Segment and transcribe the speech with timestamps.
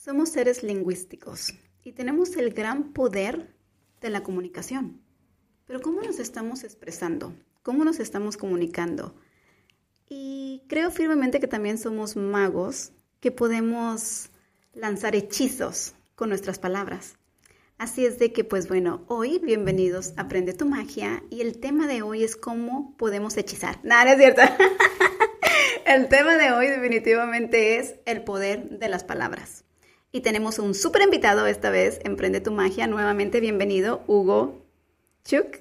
[0.00, 3.52] Somos seres lingüísticos y tenemos el gran poder
[4.00, 5.02] de la comunicación.
[5.66, 7.34] Pero ¿cómo nos estamos expresando?
[7.64, 9.16] ¿Cómo nos estamos comunicando?
[10.08, 14.30] Y creo firmemente que también somos magos que podemos
[14.72, 17.16] lanzar hechizos con nuestras palabras.
[17.76, 21.88] Así es de que, pues bueno, hoy bienvenidos a Aprende tu Magia y el tema
[21.88, 23.80] de hoy es cómo podemos hechizar.
[23.82, 24.42] Nada, no es cierto.
[25.86, 29.64] el tema de hoy definitivamente es el poder de las palabras.
[30.10, 32.86] Y tenemos un súper invitado esta vez, Emprende tu Magia.
[32.86, 34.64] Nuevamente bienvenido, Hugo
[35.24, 35.58] Chuk,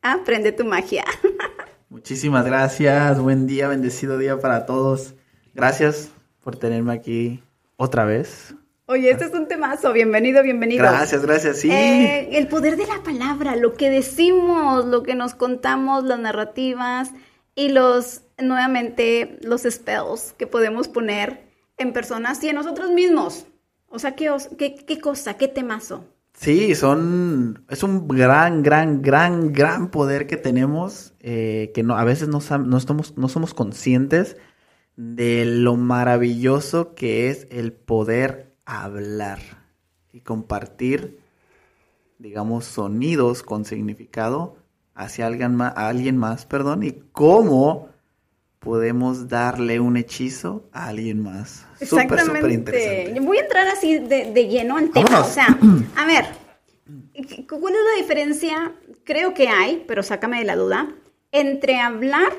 [0.00, 1.04] Aprende tu Magia.
[1.90, 5.14] Muchísimas gracias, buen día, bendecido día para todos.
[5.52, 6.08] Gracias
[6.42, 7.42] por tenerme aquí
[7.76, 8.54] otra vez.
[8.86, 10.82] Oye, este es un temazo, bienvenido, bienvenido.
[10.82, 11.70] Gracias, gracias, sí.
[11.70, 17.10] Eh, el poder de la palabra, lo que decimos, lo que nos contamos, las narrativas
[17.54, 23.46] y los, nuevamente, los spells que podemos poner en personas y en nosotros mismos.
[23.90, 24.30] O sea, ¿qué,
[24.86, 26.04] qué, cosa, qué temazo?
[26.32, 32.04] Sí, son, es un gran, gran, gran, gran poder que tenemos, eh, que no, a
[32.04, 34.36] veces no, no, somos conscientes
[34.96, 39.40] de lo maravilloso que es el poder hablar
[40.12, 41.18] y compartir,
[42.18, 44.56] digamos, sonidos con significado
[44.94, 47.89] hacia alguien más, alguien más, perdón, y cómo
[48.60, 51.66] podemos darle un hechizo a alguien más.
[51.80, 53.20] Súper, súper interesante.
[53.20, 55.20] Voy a entrar así de, lleno en tema.
[55.20, 55.58] O sea,
[55.96, 56.26] a ver,
[57.48, 58.72] ¿cuál es la diferencia?
[59.04, 60.94] Creo que hay, pero sácame de la duda,
[61.32, 62.32] entre hablar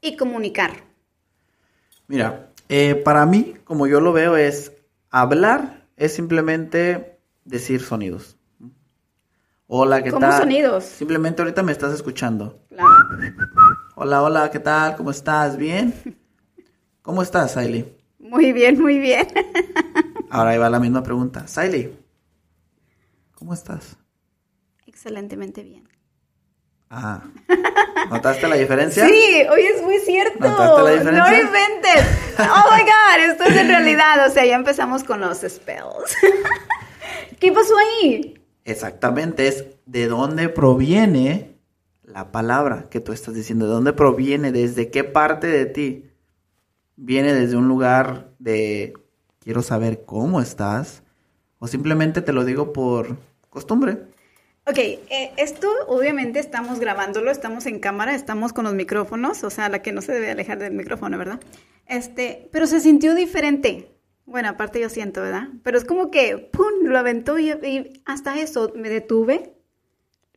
[0.00, 0.84] y comunicar.
[2.06, 4.72] Mira, eh, para mí, como yo lo veo, es
[5.10, 8.36] hablar es simplemente decir sonidos.
[9.66, 10.84] Hola, ¿qué ¿Cómo sonidos?
[10.84, 12.60] Simplemente ahorita me estás escuchando.
[12.68, 12.88] Claro.
[14.00, 14.94] Hola, hola, ¿qué tal?
[14.94, 15.56] ¿Cómo estás?
[15.56, 15.92] ¿Bien?
[17.02, 17.98] ¿Cómo estás, Siley?
[18.20, 19.26] Muy bien, muy bien.
[20.30, 21.48] Ahora ahí va la misma pregunta.
[21.48, 21.98] Siley,
[23.34, 23.96] ¿cómo estás?
[24.86, 25.88] Excelentemente bien.
[26.88, 27.24] Ah.
[28.08, 29.04] ¿Notaste la diferencia?
[29.04, 30.48] Sí, hoy es muy cierto.
[30.48, 31.32] ¿Notaste la diferencia?
[31.32, 32.06] No inventes.
[32.38, 34.28] Oh my god, esto es en realidad.
[34.28, 36.16] O sea, ya empezamos con los spells.
[37.40, 38.40] ¿Qué pasó ahí?
[38.64, 41.57] Exactamente, es de dónde proviene
[42.12, 44.50] la palabra que tú estás diciendo, ¿de dónde proviene?
[44.50, 46.10] ¿Desde qué parte de ti?
[46.96, 48.94] ¿Viene desde un lugar de
[49.40, 51.02] quiero saber cómo estás?
[51.58, 53.18] ¿O simplemente te lo digo por
[53.50, 53.98] costumbre?
[54.66, 59.68] Ok, eh, esto obviamente estamos grabándolo, estamos en cámara, estamos con los micrófonos, o sea,
[59.68, 61.40] la que no se debe alejar del micrófono, ¿verdad?
[61.86, 63.88] Este, pero se sintió diferente.
[64.26, 65.48] Bueno, aparte yo siento, ¿verdad?
[65.62, 69.57] Pero es como que, ¡pum!, lo aventó y hasta eso me detuve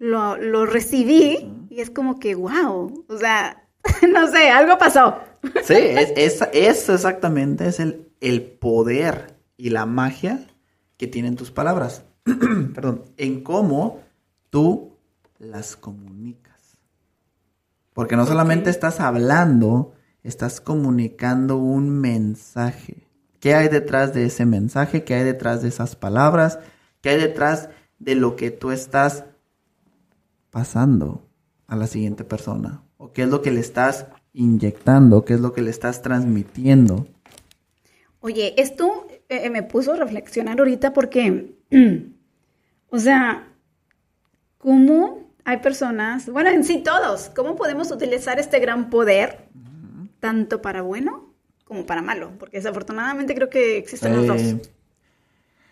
[0.02, 3.68] lo, recibí y es como que, wow, o sea,
[4.12, 5.20] no sé, algo pasó.
[5.64, 10.48] Sí, es, eso exactamente es el, el poder y la magia
[10.98, 12.04] que tienen tus palabras.
[12.24, 14.02] Perdón, en cómo
[14.50, 14.98] tú
[15.38, 16.78] las comunicas.
[17.94, 23.08] Porque no solamente estás hablando, estás comunicando un mensaje.
[23.40, 25.04] ¿Qué hay detrás de ese mensaje?
[25.04, 26.60] ¿Qué hay detrás de esas palabras?
[27.02, 27.70] ¿Qué hay detrás
[28.00, 29.26] de lo que tú estás
[30.52, 31.28] pasando
[31.68, 32.84] a la siguiente persona?
[32.98, 35.26] ¿O qué es lo que le estás inyectando?
[35.26, 37.08] ¿Qué es lo que le estás transmitiendo?
[38.20, 41.56] Oye, esto eh, me puso a reflexionar ahorita porque,
[42.90, 43.48] o sea,
[44.60, 49.48] ¿cómo hay personas, bueno, en sí todos, cómo podemos utilizar este gran poder,
[50.20, 52.34] tanto para bueno como para malo?
[52.38, 54.42] Porque desafortunadamente creo que existen los dos.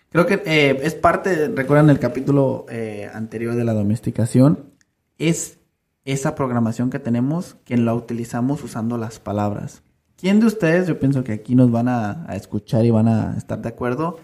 [0.09, 2.65] Eh, creo que eh, es parte, recuerdan el capítulo
[3.13, 4.73] anterior de la domesticación,
[5.17, 5.59] es
[6.05, 9.83] esa programación que tenemos que la utilizamos usando las palabras.
[10.17, 13.61] ¿Quién de ustedes, yo pienso que aquí nos van a, escuchar y van a estar
[13.61, 14.19] de acuerdo?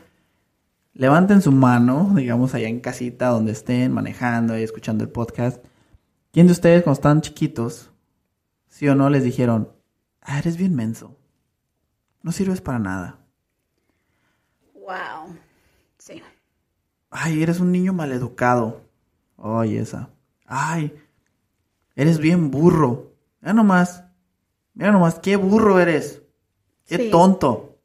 [0.94, 5.63] Levanten su mano, digamos allá en casita donde estén manejando y escuchando el podcast.
[6.31, 7.91] ¿Quién de ustedes cuando estaban chiquitos,
[8.68, 9.72] sí o no, les dijeron,
[10.22, 11.18] ah, eres bien menso,
[12.24, 13.19] no sirves para nada?
[14.74, 15.38] Wow,
[16.06, 16.22] sí.
[17.10, 18.81] Ay, eres un niño maleducado.
[19.38, 20.10] Ay, esa
[20.46, 20.94] ay,
[21.96, 23.13] eres bien burro.
[23.42, 24.04] Mira nomás,
[24.74, 26.22] mira nomás, qué burro eres.
[26.86, 27.80] Qué tonto.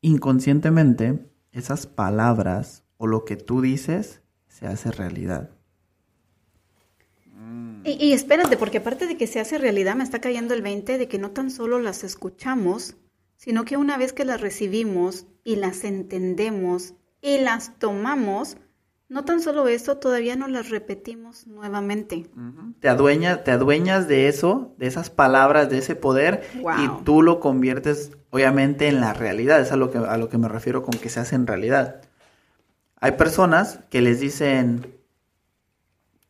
[0.00, 5.50] Inconscientemente, esas palabras o lo que tú dices se hace realidad.
[7.84, 10.98] Y, y, espérate, porque aparte de que se hace realidad, me está cayendo el 20
[10.98, 12.96] de que no tan solo las escuchamos,
[13.38, 16.92] sino que una vez que las recibimos y las entendemos
[17.22, 18.58] y las tomamos,
[19.10, 22.26] No tan solo eso, todavía no las repetimos nuevamente.
[22.80, 27.40] Te adueñas, te adueñas de eso, de esas palabras, de ese poder, y tú lo
[27.40, 29.60] conviertes, obviamente, en la realidad.
[29.60, 32.02] Es a lo que, a lo que me refiero con que se hace en realidad.
[33.00, 34.94] Hay personas que les dicen,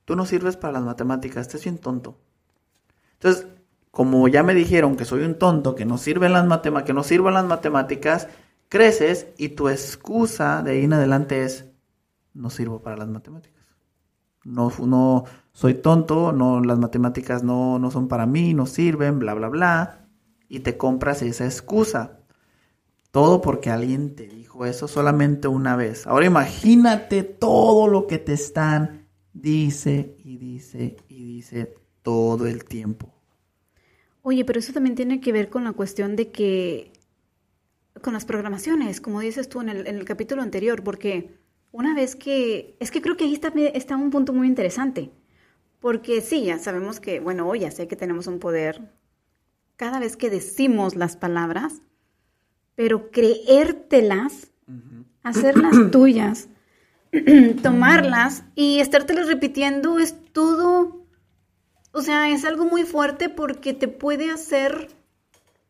[0.05, 2.17] tú no sirves para las matemáticas, estás bien tonto.
[3.15, 3.49] Entonces,
[3.91, 8.29] como ya me dijeron que soy un tonto, que no sirven las matemáticas, las matemáticas,
[8.69, 11.67] creces y tu excusa de ahí en adelante es
[12.35, 13.59] no sirvo para las matemáticas.
[14.45, 19.35] No, no soy tonto, no, las matemáticas no, no son para mí, no sirven, bla,
[19.35, 20.09] bla, bla.
[20.49, 22.21] Y te compras esa excusa.
[23.11, 26.07] Todo porque alguien te dijo eso solamente una vez.
[26.07, 33.18] Ahora imagínate todo lo que te están dice y dice y dice todo el tiempo.
[34.29, 36.93] Oye, pero eso también tiene que ver con la cuestión de que,
[38.03, 41.39] con las programaciones, como dices tú en el, en el capítulo anterior, porque
[41.73, 45.11] una vez que, es que creo que ahí está, está un punto muy interesante,
[45.81, 48.93] porque sí, ya sabemos que, bueno, hoy ya sé que tenemos un poder
[49.77, 51.81] cada vez que decimos las palabras,
[52.75, 54.53] pero creértelas,
[55.23, 56.51] hacerlas tuyas,
[57.63, 60.98] tomarlas y estártelas repitiendo es todo,
[61.93, 64.89] o sea, es algo muy fuerte porque te puede hacer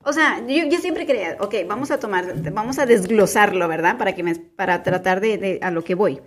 [0.04, 3.98] o sea, yo, siempre creía, ok, vamos a tomar, vamos a desglosarlo, ¿verdad?
[3.98, 6.20] Para, que me, para tratar de, a lo que voy.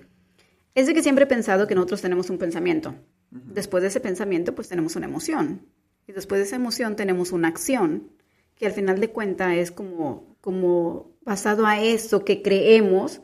[0.76, 2.94] Es de que siempre he pensado que nosotros tenemos un pensamiento.
[3.32, 5.66] Después de ese pensamiento, pues tenemos una emoción.
[6.06, 8.12] Y después de esa emoción tenemos una acción,
[8.56, 13.22] que al final de cuentas es como, como basado a eso que creemos,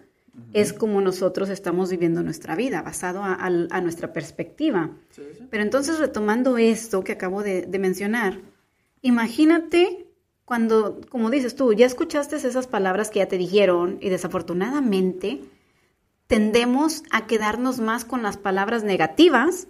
[0.54, 4.92] es como nosotros estamos viviendo nuestra vida, basado a, nuestra perspectiva.
[5.50, 8.42] Pero entonces, retomando esto que acabo de mencionar,
[9.02, 10.08] imagínate
[10.48, 15.42] cuando, como dices tú, ya escuchaste esas palabras que ya te dijeron y desafortunadamente
[16.28, 19.68] tendemos a quedarnos más con las palabras negativas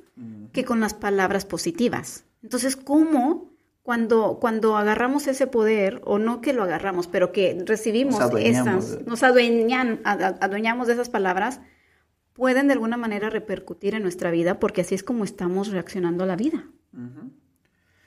[0.54, 2.26] que con las palabras positivas.
[2.44, 3.50] Entonces, ¿cómo
[3.88, 9.24] cuando, cuando agarramos ese poder, o no que lo agarramos, pero que recibimos esas, nos
[9.24, 11.62] adueñamos de esas palabras,
[12.34, 16.28] pueden de alguna manera repercutir en nuestra vida porque así es como estamos reaccionando a
[16.28, 16.66] la vida.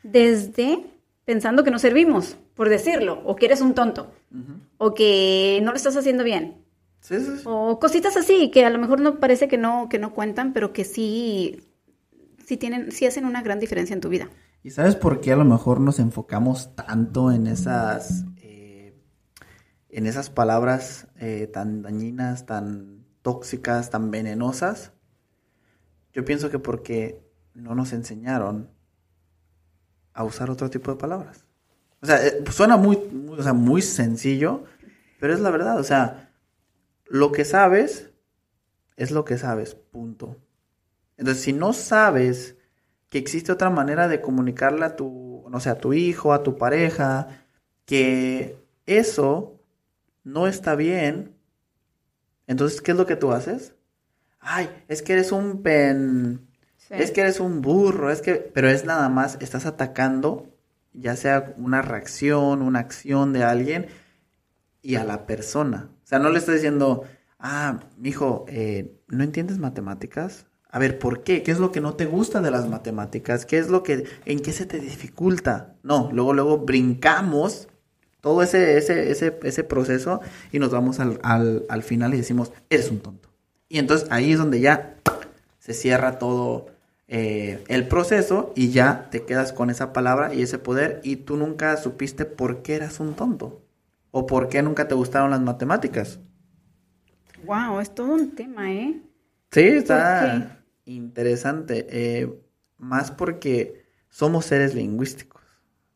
[0.03, 0.85] Desde
[1.25, 4.13] pensando que no servimos, por decirlo, o que eres un tonto,
[4.77, 6.59] o que no lo estás haciendo bien.
[7.01, 10.13] Sí, sí, O cositas así que a lo mejor no parece que no, que no
[10.13, 11.63] cuentan, pero que sí,
[12.45, 14.29] sí tienen, sí hacen una gran diferencia en tu vida.
[14.63, 18.95] ¿Y sabes por qué a lo mejor nos enfocamos tanto en esas, eh,
[19.89, 24.93] en esas palabras eh, tan dañinas, tan tóxicas, tan venenosas?
[26.13, 28.71] Yo pienso que porque no nos enseñaron
[30.13, 31.47] a usar otro tipo de palabras.
[32.03, 32.99] O sea, eh, suena muy,
[33.31, 34.65] o sea, muy sencillo,
[35.21, 35.79] pero es la verdad.
[35.79, 36.35] O sea,
[37.07, 38.11] lo que sabes
[38.97, 40.37] es lo que sabes, punto.
[41.17, 42.57] Entonces, si no sabes
[43.11, 46.57] que existe otra manera de comunicarle a tu, no sé, a tu hijo, a tu
[46.57, 47.45] pareja,
[47.85, 49.61] que eso
[50.25, 51.37] no está bien,
[52.51, 53.77] entonces, ¿qué es lo que tú haces?
[54.41, 56.49] Ay, es que eres un pen,
[56.89, 60.53] es que eres un burro, es que, pero es nada más, estás atacando,
[60.93, 63.87] ya sea una reacción, una acción de alguien
[64.83, 65.91] y a la persona.
[66.03, 67.05] O sea, no le estás diciendo,
[67.39, 70.47] ah, mijo, eh, ¿no entiendes matemáticas?
[70.71, 71.43] A ver, ¿por qué?
[71.43, 73.45] ¿Qué es lo que no te gusta de las matemáticas?
[73.45, 75.75] ¿Qué es lo que, en qué se te dificulta?
[75.83, 77.69] No, luego, luego brincamos
[78.21, 80.21] todo ese, ese, ese, ese proceso
[80.53, 83.31] y nos vamos al, al, al final y decimos, eres un tonto.
[83.69, 84.97] Y entonces ahí es donde ya
[85.59, 86.67] se cierra todo,
[87.13, 91.37] eh, el proceso y ya te quedas con esa palabra y ese poder y tú
[91.37, 93.61] nunca supiste por qué eras un tonto
[94.13, 96.21] o por qué nunca te gustaron las matemáticas.
[97.45, 99.03] Wow, es todo un tema, ¿eh?
[99.51, 100.60] Sí, está
[100.97, 101.87] interesante.
[101.91, 102.41] Eh,
[102.79, 105.43] más porque somos seres lingüísticos.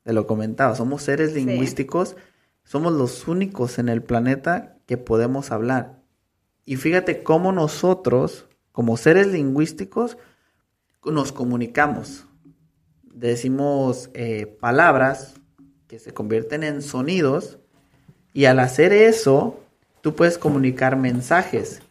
[0.02, 2.16] Te lo comentaba, somos seres lingüísticos.
[2.64, 6.00] Somos los únicos en el planeta que podemos hablar.
[6.64, 10.16] Y fíjate cómo nosotros, como seres lingüísticos,
[11.04, 12.26] nos comunicamos.
[13.02, 15.34] Decimos eh, palabras
[15.86, 17.58] que se convierten en sonidos
[18.32, 19.60] y al hacer eso,
[20.00, 21.82] tú puedes comunicar mensajes.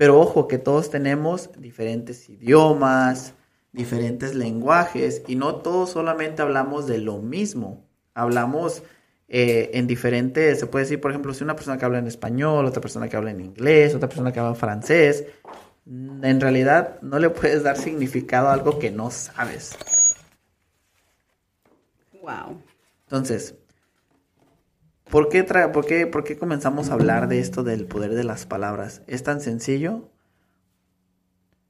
[0.00, 3.34] Pero ojo que todos tenemos diferentes idiomas,
[3.70, 7.84] diferentes lenguajes y no todos solamente hablamos de lo mismo.
[8.14, 8.82] Hablamos
[9.28, 12.64] eh, en diferentes, se puede decir, por ejemplo, si una persona que habla en español,
[12.64, 15.26] otra persona que habla en inglés, otra persona que habla en francés,
[15.84, 19.76] en realidad no le puedes dar significado a algo que no sabes.
[22.22, 22.58] Wow.
[23.02, 23.54] Entonces,
[25.10, 28.46] ¿por qué, por, qué, ¿por qué comenzamos a hablar de esto del poder de las
[28.46, 29.02] palabras?
[29.06, 30.10] Es tan sencillo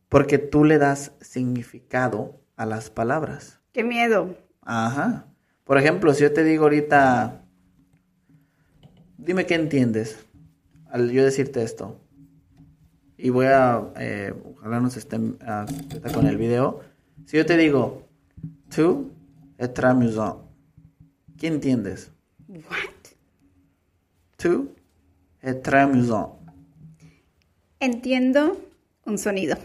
[0.08, 3.60] Porque tú le das significado a las palabras.
[3.72, 4.36] Qué miedo.
[4.62, 5.26] Ajá.
[5.64, 7.44] Por ejemplo, si yo te digo ahorita,
[9.18, 10.26] dime qué entiendes
[10.90, 12.00] al yo decirte esto.
[13.16, 15.66] Y voy a, eh, ojalá nos estén ah,
[16.12, 16.80] con el video.
[17.26, 18.08] Si yo te digo,
[18.74, 19.12] tú
[19.58, 19.70] es
[21.36, 22.10] ¿qué entiendes?
[22.48, 22.99] What?
[24.40, 24.74] Tú
[25.42, 26.32] es amusant.
[27.78, 28.56] Entiendo
[29.04, 29.56] un sonido.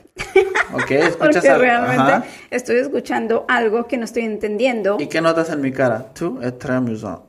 [0.73, 1.63] Ok, escuchas Porque algo.
[1.63, 2.25] realmente Ajá.
[2.51, 4.97] estoy escuchando algo que no estoy entendiendo.
[4.99, 6.13] ¿Y qué notas en mi cara?
[6.13, 7.23] Tú es amusant.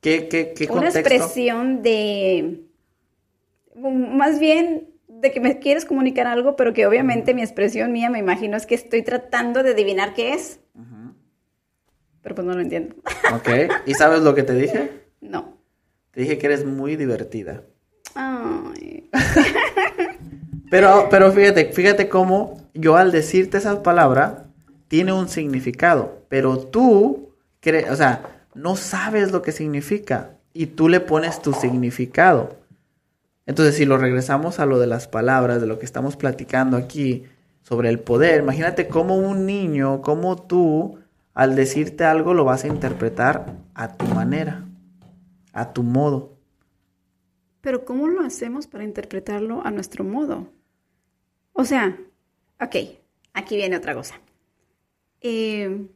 [0.00, 0.98] ¿Qué, qué, qué Una contexto?
[1.00, 2.62] expresión de...
[3.74, 8.18] Más bien de que me quieres comunicar algo, pero que obviamente mi expresión mía, me
[8.18, 10.60] imagino, es que estoy tratando de adivinar qué es.
[12.22, 12.96] Pero pues no lo entiendo.
[13.34, 13.48] Ok,
[13.86, 15.04] ¿y sabes lo que te dije?
[15.20, 15.55] no.
[16.16, 17.60] Te dije que eres muy divertida.
[18.14, 19.10] Ay.
[20.70, 24.46] Pero, pero fíjate, fíjate cómo yo al decirte esa palabra
[24.88, 27.28] tiene un significado, pero tú,
[27.62, 28.22] cre- o sea,
[28.54, 32.56] no sabes lo que significa y tú le pones tu significado.
[33.46, 37.24] Entonces, si lo regresamos a lo de las palabras, de lo que estamos platicando aquí
[37.62, 40.98] sobre el poder, imagínate cómo un niño, como tú,
[41.34, 44.64] al decirte algo lo vas a interpretar a tu manera,
[45.56, 46.36] a tu modo.
[47.62, 50.52] Pero ¿cómo lo hacemos para interpretarlo a nuestro modo?
[51.52, 51.98] O sea,
[52.60, 52.76] ok,
[53.32, 54.20] aquí viene otra cosa.
[55.22, 55.88] Eh,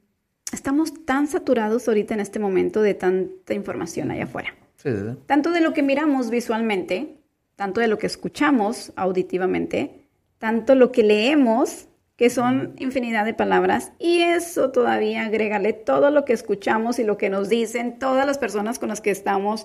[0.50, 4.54] estamos tan saturados ahorita en este momento de tanta información allá afuera.
[4.76, 5.18] Sí, sí, sí.
[5.26, 7.18] Tanto de lo que miramos visualmente,
[7.54, 11.86] tanto de lo que escuchamos auditivamente, tanto lo que leemos,
[12.20, 17.16] que son infinidad de palabras, y eso todavía agrégale todo lo que escuchamos y lo
[17.16, 19.64] que nos dicen todas las personas con las que estamos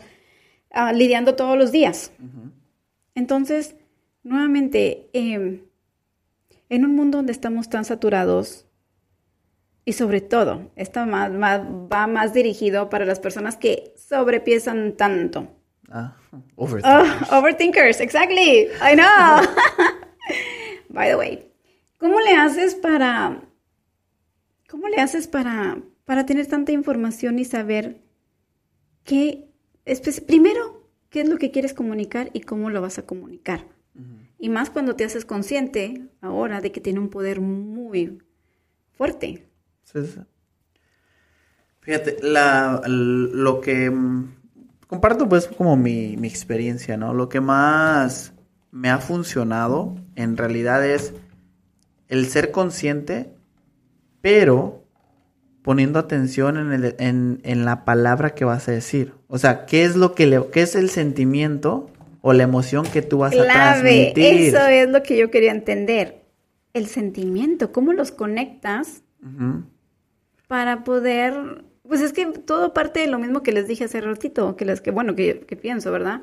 [0.71, 2.13] ah, lidiando todos los días.
[3.13, 3.75] Entonces,
[4.23, 5.65] nuevamente, eh,
[6.69, 8.65] en un mundo donde estamos tan saturados,
[9.83, 15.49] y sobre todo, esto más, más- va más dirigido para las personas que sobrepiensan tanto.
[15.89, 16.15] Ah,
[16.55, 17.27] overthinking.
[17.31, 18.69] Oh, overthinkers, exactly.
[18.81, 19.41] I know.
[20.89, 21.51] By the way,
[21.97, 23.41] ¿cómo le haces para
[24.69, 28.01] cómo le haces para para tener tanta información y saber
[29.03, 29.49] qué
[30.25, 33.65] primero qué es lo que quieres comunicar y cómo lo vas a comunicar?
[34.37, 38.19] Y más cuando te haces consciente ahora de que tiene un poder muy
[38.91, 39.47] fuerte.
[39.83, 40.19] Sí, sí.
[41.79, 44.35] Fíjate, la, lo que mm,
[44.87, 47.13] comparto pues como mi, mi experiencia, ¿no?
[47.13, 48.33] Lo que más
[48.71, 51.13] me ha funcionado en realidad es
[52.07, 53.29] el ser consciente,
[54.21, 54.83] pero
[55.61, 59.13] poniendo atención en, el- en- en la palabra que vas a decir.
[59.27, 61.89] O sea, ¿qué es lo que le, qué es el sentimiento
[62.21, 64.55] o la emoción que tú vas a transmitir?
[64.55, 66.21] eso es lo que yo quería entender.
[66.73, 69.01] El sentimiento, cómo los conectas
[70.47, 74.55] para poder, pues es que todo parte de lo mismo que les dije hace ratito,
[74.55, 76.21] que les que bueno, que, que pienso, ¿verdad?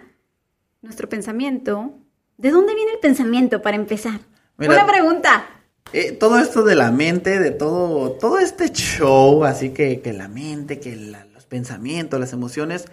[0.82, 1.94] Nuestro pensamiento.
[2.36, 4.20] ¿De dónde viene el pensamiento para empezar?
[4.56, 5.44] Mira- Una pregunta.
[5.92, 10.28] Eh, todo esto de la mente, de todo, todo este show, así que, que la
[10.28, 12.86] mente, que la- los pensamientos, las emociones,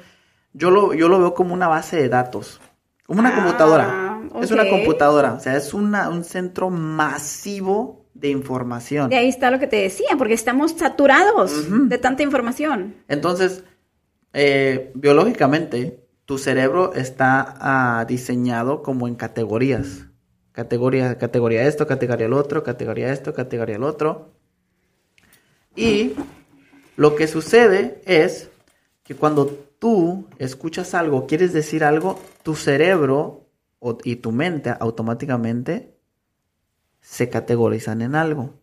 [0.54, 2.60] yo lo, yo lo veo como una base de datos,
[3.06, 4.06] como una Ah, computadora.
[4.42, 9.10] Es una computadora, o sea, es una, un centro masivo de información.
[9.10, 12.96] De ahí está lo que te decía, porque estamos saturados de tanta información.
[13.08, 13.64] Entonces,
[14.34, 20.06] eh, biológicamente, tu cerebro está ah, diseñado como en categorías.
[20.52, 24.34] Categoría, categoría esto, categoría el otro, categoría esto, categoría el otro.
[25.76, 26.14] Y
[26.98, 28.50] lo que sucede es
[29.04, 29.46] que cuando
[29.80, 33.48] tú escuchas algo, quieres decir algo, tu cerebro
[34.04, 35.98] y tu mente automáticamente
[37.00, 38.60] se categorizan en algo.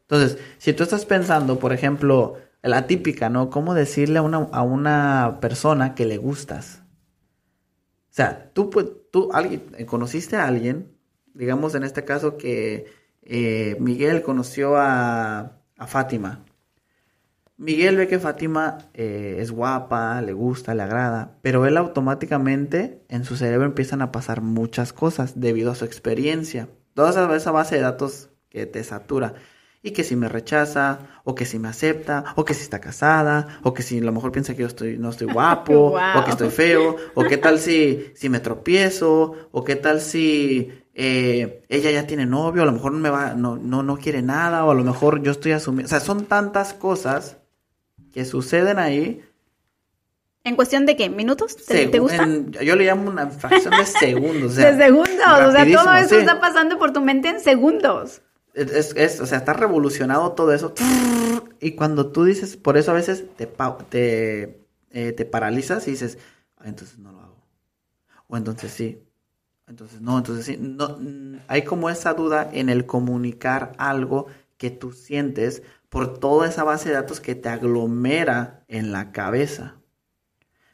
[0.00, 3.50] Entonces, si tú estás pensando, por ejemplo, la típica, ¿no?
[3.50, 6.82] ¿Cómo decirle a una, a una persona que le gustas?
[8.10, 8.70] O sea, tú,
[9.10, 10.91] tú alguien, conociste a alguien,
[11.34, 12.86] digamos en este caso que
[13.22, 16.44] eh, Miguel conoció a, a Fátima.
[17.56, 23.24] Miguel ve que Fátima eh, es guapa, le gusta, le agrada, pero él automáticamente en
[23.24, 26.68] su cerebro empiezan a pasar muchas cosas debido a su experiencia.
[26.94, 29.34] Toda esa, base de datos que te satura.
[29.84, 33.60] Y que si me rechaza, o que si me acepta, o que si está casada,
[33.62, 36.00] o que si a lo mejor piensa que yo estoy, no estoy guapo, Wow.
[36.20, 40.81] o que estoy feo, o qué tal si, si me tropiezo, o qué tal si
[40.94, 44.22] eh, ella ya tiene novio, a lo mejor no me va, no, no, no quiere
[44.22, 45.86] nada, o a lo mejor yo estoy asumiendo.
[45.86, 47.36] O sea, son tantas cosas
[48.12, 49.22] que suceden ahí
[50.44, 51.08] En ¿En cuestión de qué?
[51.08, 51.56] ¿Minutos?
[51.56, 52.22] ¿Te, te gusta?
[52.24, 54.52] en- yo le llamo una fracción de segundos.
[54.52, 55.26] o sea, de segundos.
[55.46, 56.16] O sea, todo eso sí.
[56.16, 58.22] está pasando por tu mente en segundos.
[58.52, 60.74] Es, es- o sea, está revolucionado todo eso.
[61.60, 63.48] Y cuando tú dices, por eso a veces te,
[63.88, 66.18] te, eh, te paralizas y dices,
[66.58, 67.36] "Ah, entonces no lo hago.
[68.26, 68.98] O entonces sí.
[69.72, 70.58] Entonces no, entonces sí.
[70.60, 70.98] No,
[71.48, 74.26] hay como esa duda en el comunicar algo
[74.58, 79.76] que tú sientes por toda esa base de datos que te aglomera en la cabeza.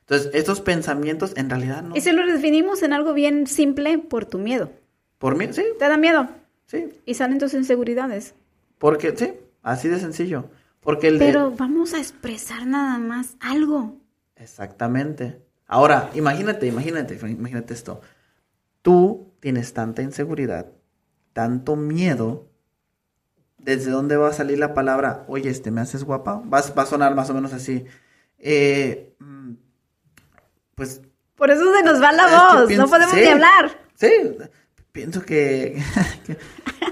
[0.01, 1.95] Entonces, estos pensamientos en realidad no...
[1.97, 4.73] Y si lo definimos en algo bien simple, por tu miedo.
[5.19, 6.29] Por mí, sí, Te da miedo.
[6.67, 6.89] sí.
[7.07, 8.35] Y salen tus inseguridades.
[8.79, 10.47] Porque, sí, así de sencillo.
[10.81, 13.97] Porque el de- Pero vamos a expresar nada más algo.
[14.35, 15.41] Exactamente.
[15.69, 18.01] Ahora, imagínate, imagínate, imagínate esto.
[18.83, 20.67] Tú tienes tanta inseguridad,
[21.33, 22.47] tanto miedo.
[23.59, 26.43] ¿Desde dónde va a salir la palabra, oye, este, me haces guapa?
[26.43, 27.85] Va, va a sonar más o menos así.
[28.39, 29.53] Eh, mm,
[30.77, 31.03] pues,
[31.35, 32.67] Por eso se nos va la voz.
[32.69, 33.21] pienso- no podemos sí.
[33.23, 33.71] ni hablar.
[33.95, 34.09] sí,
[34.93, 35.77] pienso que,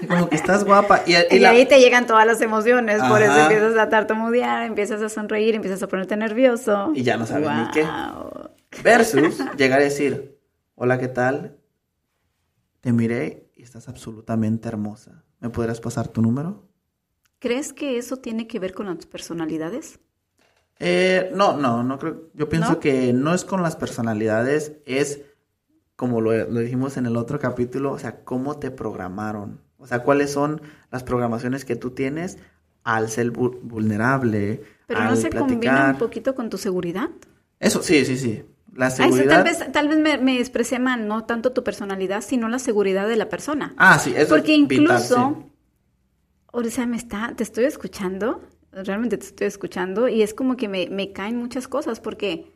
[0.01, 1.03] que como que estás guapa.
[1.07, 3.01] Y, y Y, la- ahí te llegan todas las emociones.
[3.05, 6.91] Por eso empiezas a tartamudear, empiezas a sonreír, empiezas a ponerte nervioso.
[6.95, 7.87] Y ya no sabes ni qué.
[8.83, 10.37] Versus llegar a decir,
[10.75, 11.57] hola, ¿qué tal?
[12.87, 15.25] Te miré y estás absolutamente hermosa.
[15.41, 16.69] ¿Me podrás pasar tu número?
[17.39, 19.99] ¿Crees que eso tiene que ver con las personalidades?
[20.79, 22.31] Eh, no, no, no creo.
[22.35, 22.81] Yo pienso ¿No?
[22.81, 25.23] que no es con las personalidades, es
[25.97, 29.61] como lo, lo dijimos en el otro capítulo, o sea, cómo te programaron.
[29.79, 32.39] O sea, cuáles son las programaciones que tú tienes
[32.85, 37.11] al ser vu- vulnerable, Pero al no se combina un poquito con tu seguridad.
[37.59, 38.45] Eso, sí, sí, sí.
[38.77, 39.43] La seguridad.
[39.43, 43.09] tal vez, tal vez me, me expresé mal, no tanto tu personalidad, sino la seguridad
[43.09, 43.75] de la persona.
[43.77, 45.53] Ah, sí, eso Porque vital, incluso, sí.
[46.53, 48.43] o sea, me está, te estoy escuchando,
[48.73, 52.53] realmente te estoy escuchando, y es como que me, me caen muchas cosas, porque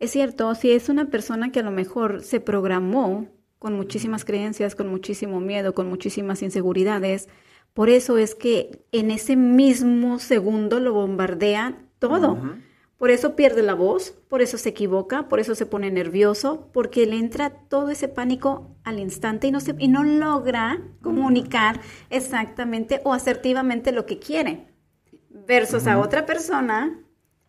[0.00, 4.74] es cierto, si es una persona que a lo mejor se programó con muchísimas creencias,
[4.74, 7.28] con muchísimo miedo, con muchísimas inseguridades,
[7.74, 12.38] por eso es que en ese mismo segundo lo bombardea todo.
[13.00, 17.06] Por eso pierde la voz, por eso se equivoca, por eso se pone nervioso, porque
[17.06, 23.00] le entra todo ese pánico al instante y no, se, y no logra comunicar exactamente
[23.04, 24.66] o asertivamente lo que quiere.
[25.30, 26.98] Versus a otra persona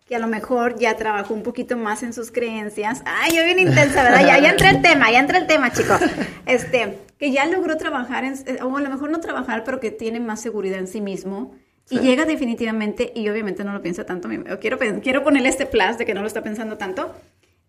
[0.06, 3.04] que a lo mejor ya trabajó un poquito más en sus creencias.
[3.04, 4.26] Ay, yo bien intensa, ¿verdad?
[4.26, 6.00] Ya, ya entré el tema, ya entré el tema, chicos.
[6.46, 9.92] Este, que ya logró trabajar, en, eh, o a lo mejor no trabajar, pero que
[9.92, 11.52] tiene más seguridad en sí mismo.
[11.90, 14.30] Y llega definitivamente, y obviamente no lo piensa tanto,
[14.62, 17.14] quiero, quiero ponerle este plus de que no lo está pensando tanto,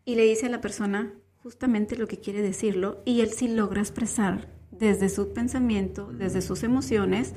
[0.05, 3.81] y le dice a la persona justamente lo que quiere decirlo, y él sí logra
[3.81, 7.35] expresar desde su pensamiento, desde sus emociones,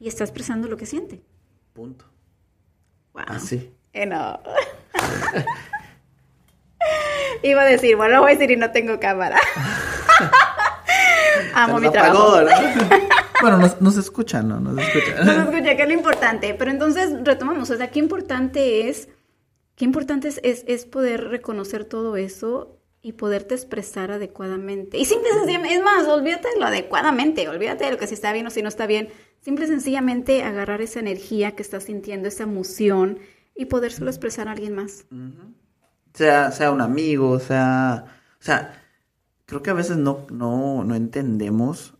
[0.00, 1.20] y está expresando lo que siente.
[1.74, 2.06] Punto.
[3.12, 3.24] Wow.
[3.28, 3.70] Así.
[3.92, 4.40] Eh, no.
[7.42, 9.38] Iba a decir, bueno, lo voy a decir y no tengo cámara.
[11.54, 12.36] Amo Se mi trabajo.
[12.36, 12.50] apagó, ¿no?
[13.42, 14.60] bueno, nos, nos escuchan, ¿no?
[14.60, 15.24] Nos No escuchan.
[15.26, 16.54] se escucha, que es lo importante.
[16.54, 19.08] Pero entonces retomamos, o sea, qué importante es,
[19.76, 24.96] qué importante es, es, es poder reconocer todo eso y poderte expresar adecuadamente.
[24.96, 28.14] Y simple y sencillamente, es más, olvídate de lo adecuadamente, olvídate de lo que si
[28.14, 29.08] está bien o si no está bien.
[29.40, 33.18] Simple y sencillamente agarrar esa energía que estás sintiendo, esa emoción
[33.56, 35.04] y podérselo expresar a alguien más.
[36.14, 38.04] sea, sea un amigo, sea,
[38.40, 38.80] o sea,
[39.46, 41.94] creo que a veces no, no, no entendemos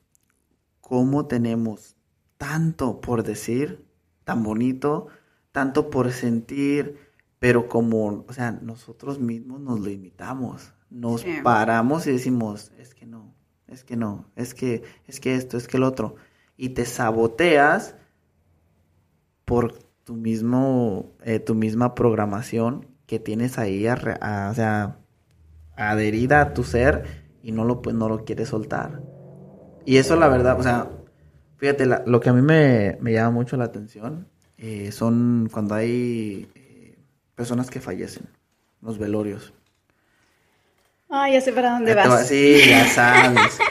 [0.83, 1.97] cómo tenemos
[2.37, 3.87] tanto por decir,
[4.25, 5.07] tan bonito,
[5.53, 6.99] tanto por sentir,
[7.39, 11.37] pero como, o sea, nosotros mismos nos limitamos, nos Sí.
[11.43, 13.35] paramos y decimos, es que no,
[13.69, 16.17] es que no, es que, es que esto, es que el otro,
[16.59, 17.97] y te saboteas
[19.45, 24.99] por tu mismo, eh, tu misma programación que tienes ahí, arre- a- o sea,
[25.77, 27.05] adherida a tu ser
[27.43, 29.03] y no lo, pues, no lo quieres soltar.
[29.85, 30.89] Y eso la verdad, o sea,
[31.57, 35.75] fíjate, la- lo que a mí me, me llama mucho la atención eh, son cuando
[35.75, 36.99] hay eh,
[37.35, 38.27] personas que fallecen,
[38.81, 39.53] los velorios.
[41.09, 42.09] Ay, ya sé para dónde vas.
[42.09, 43.59] va- Sí, ya sabes.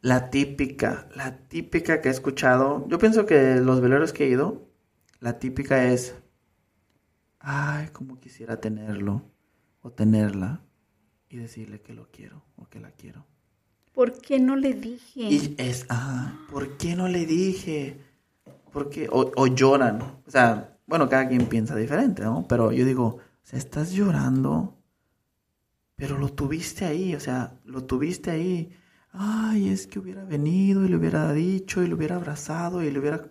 [0.00, 4.66] La típica, la típica que he escuchado, yo pienso que los velorios que he ido,
[5.20, 6.16] la típica es,
[7.38, 9.22] ay, como quisiera tenerlo
[9.80, 10.60] o tenerla
[11.28, 13.24] y decirle que lo quiero o que la quiero.
[13.92, 15.20] ¿Por qué no le dije?
[15.20, 18.00] Y es, ah, ¿por qué no le dije?
[18.72, 19.08] ¿Por qué?
[19.10, 20.00] O, o lloran.
[20.26, 22.46] O sea, bueno, cada quien piensa diferente, ¿no?
[22.48, 24.78] Pero yo digo, o sea, estás llorando,
[25.96, 28.76] pero lo tuviste ahí, o sea, lo tuviste ahí.
[29.12, 32.98] Ay, es que hubiera venido y le hubiera dicho y le hubiera abrazado y le
[32.98, 33.28] hubiera...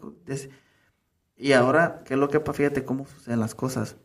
[1.36, 2.58] Y ahora, ¿qué es lo que pasa?
[2.58, 3.97] Fíjate cómo suceden las cosas.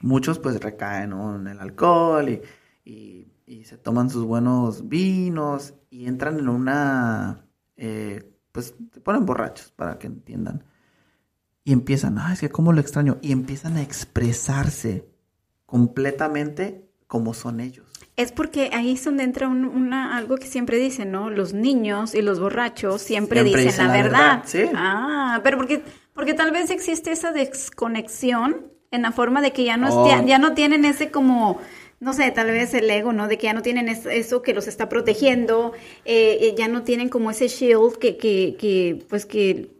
[0.00, 2.40] muchos pues recaen en el alcohol y,
[2.84, 9.26] y, y, se toman sus buenos vinos y entran en una, eh, pues se ponen
[9.26, 10.64] borrachos para que entiendan.
[11.64, 15.08] Y empiezan, ah, es que cómo lo extraño, y empiezan a expresarse
[15.66, 17.86] completamente como son ellos.
[18.16, 21.30] Es porque ahí es donde entra un, una, algo que siempre dicen, ¿no?
[21.30, 24.42] Los niños y los borrachos siempre, dicen, la, verdad.
[24.44, 24.64] Sí.
[24.74, 29.78] Ah, pero porque, porque tal vez existe esa desconexión en la forma de que ya
[29.78, 30.26] no, Oh.
[30.26, 31.58] ya no tienen ese como,
[32.02, 33.28] no sé, tal vez el ego, ¿no?
[33.28, 35.72] De que ya no tienen es- eso que los está protegiendo,
[36.04, 39.70] eh, eh, ya no tienen como ese shield que, que, que pues que,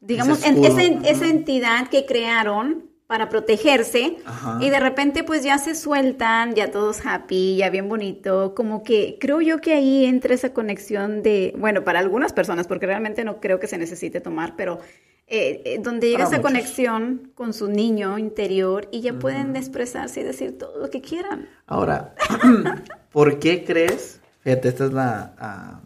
[0.00, 4.58] digamos, Ese en- escudo, esa, entidad que crearon para protegerse Ajá.
[4.62, 9.18] y de repente pues ya se sueltan, ya todos happy, ya bien bonito, como que
[9.20, 13.40] creo yo que ahí entra esa conexión de, bueno, para algunas personas, porque realmente no
[13.40, 14.78] creo que se necesite tomar, pero
[15.26, 16.52] eh, eh, donde llega Para esa muchos.
[16.52, 21.48] conexión con su niño interior y ya pueden expresarse y decir todo lo que quieran.
[21.66, 22.14] Ahora,
[23.10, 24.20] ¿por qué crees?
[24.40, 25.82] Fíjate, esta es la,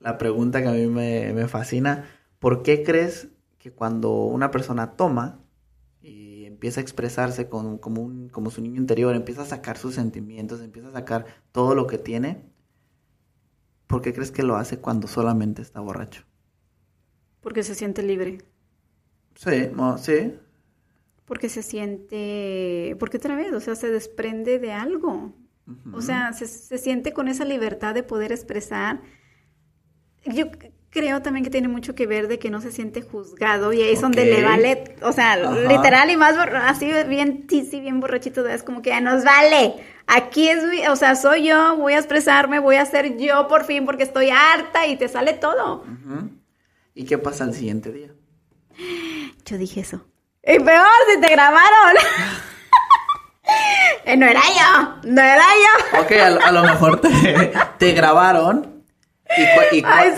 [0.00, 2.04] la pregunta que a mí me, me fascina.
[2.38, 5.40] ¿Por qué crees que cuando una persona toma
[6.02, 9.94] y empieza a expresarse con, como, un, como su niño interior, empieza a sacar sus
[9.94, 12.44] sentimientos, empieza a sacar todo lo que tiene,
[13.86, 16.24] ¿por qué crees que lo hace cuando solamente está borracho?
[17.40, 18.38] Porque se siente libre.
[19.34, 20.34] Sí, no, sí.
[21.24, 25.34] Porque se siente, porque otra vez, o sea, se desprende de algo.
[25.94, 29.00] O sea, se, se siente con esa libertad de poder expresar.
[30.26, 30.46] Yo
[30.90, 33.94] creo también que tiene mucho que ver de que no se siente juzgado y ahí
[33.94, 35.54] es donde le vale, o sea, Ajá.
[35.72, 39.74] literal y más borra- así bien sí, bien borrachito, es como que ya nos vale.
[40.06, 43.64] Aquí es, mi- o sea, soy yo, voy a expresarme, voy a ser yo por
[43.64, 45.84] fin porque estoy harta y te sale todo.
[46.94, 48.10] ¿Y qué pasa al siguiente día?
[49.44, 50.00] Yo dije eso.
[50.42, 51.94] Y peor, si te grabaron.
[54.06, 56.00] Eh, no era yo, no era yo.
[56.00, 58.82] Ok, a, lo- a lo mejor te, te grabaron
[59.36, 60.12] y, y Ay,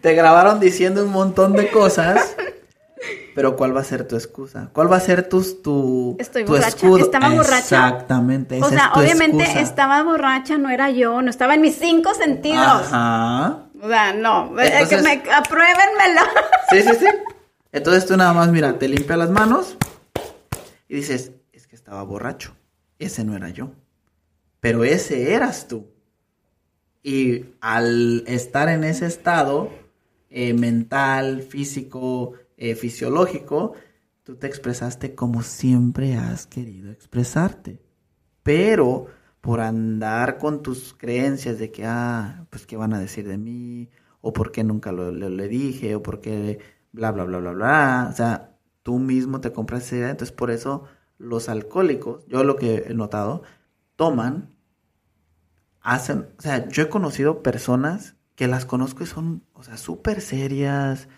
[0.00, 2.36] te grabaron diciendo un montón de cosas,
[3.34, 4.68] pero ¿cuál va a ser tu excusa?
[4.72, 6.68] ¿Cuál va a ser tu, tu, Estoy tu borracha.
[6.68, 6.98] escudo?
[7.04, 7.54] Estaba borracha.
[7.88, 8.60] Exactamente.
[8.62, 9.60] O sea, es tu obviamente excusa.
[9.60, 12.64] estaba borracha, no era yo, no estaba en mis cinco sentidos.
[12.92, 13.58] Ajá.
[13.84, 16.22] O sea, no, es que Entonces- me, apruébenmelo.
[16.70, 17.06] Sí, sí, sí.
[17.70, 19.76] Entonces tú nada más, mira, te limpias las manos
[20.88, 22.56] y dices, es que estaba borracho.
[22.98, 23.72] Ese no era yo.
[24.60, 25.86] Pero ese eras tú.
[27.02, 29.68] Y al estar en ese estado
[30.30, 33.74] eh, mental, físico, eh, fisiológico,
[34.22, 37.82] tú te expresaste como siempre has querido expresarte.
[38.42, 39.08] Pero
[39.44, 43.90] por andar con tus creencias de que, ah, pues qué van a decir de mí,
[44.22, 46.60] o por qué nunca lo, le dije, o por qué
[46.92, 48.08] bla, bla, bla, bla, bla.
[48.10, 50.10] O sea, tú mismo te compras esa idea.
[50.10, 50.84] Entonces, por eso
[51.18, 53.42] los alcohólicos, yo lo que he notado,
[53.96, 54.48] toman,
[55.82, 60.22] hacen, o sea, yo he conocido personas que las conozco y son, o sea, súper
[60.22, 61.08] serias,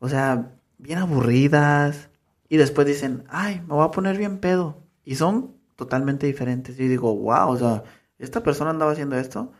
[0.00, 2.10] o sea, bien aburridas,
[2.50, 4.84] y después dicen, ay, me voy a poner bien pedo.
[5.02, 6.78] Y son totalmente diferentes.
[6.78, 7.84] Y digo, wow, o sea,
[8.18, 9.52] esta persona andaba haciendo esto.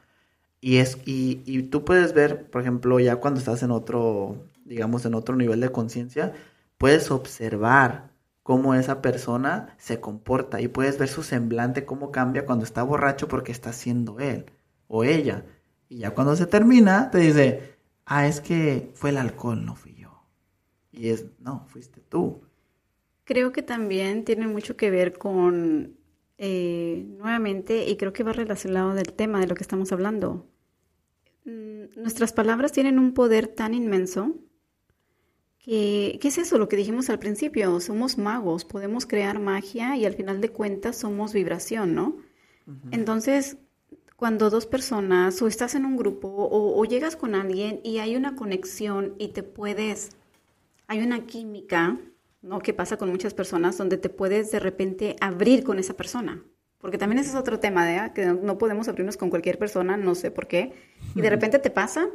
[0.61, 5.07] Y es, y, y tú puedes ver, por ejemplo, ya cuando estás en otro, digamos,
[5.07, 6.35] en otro nivel de conciencia,
[6.79, 8.11] puedes observar
[8.43, 13.29] cómo esa persona se comporta y puedes ver su semblante, cómo cambia cuando está borracho
[13.29, 14.47] porque está siendo él
[14.89, 15.47] o ella.
[15.89, 19.95] Y ya cuando se termina, te dice, ah, es que fue el alcohol, no fui
[19.95, 20.25] yo.
[20.93, 22.43] Y es, no, fuiste tú.
[23.25, 26.00] Creo que también tiene mucho que ver con,
[26.43, 30.47] eh, nuevamente, y creo que va relacionado del tema de lo que estamos hablando.
[31.45, 34.37] Mm, Nuestras palabras tienen un poder tan inmenso
[35.59, 36.57] que, ¿qué es eso?
[36.57, 40.97] Lo que dijimos al principio, somos magos, podemos crear magia y al final de cuentas
[40.97, 42.17] somos vibración, ¿no?
[42.91, 43.59] Entonces,
[44.17, 48.17] cuando dos personas o estás en un grupo o, o llegas con alguien y hay
[48.17, 50.11] una conexión y te puedes,
[50.87, 51.99] hay una química,
[52.43, 52.61] ¿no?
[52.61, 56.45] Que pasa con muchas personas donde te puedes de repente abrir con esa persona.
[56.79, 58.13] Porque también ese es otro tema, ¿de?
[58.15, 60.73] Que no podemos abrirnos con cualquier persona, no sé por qué.
[61.15, 62.09] Y de repente te pasa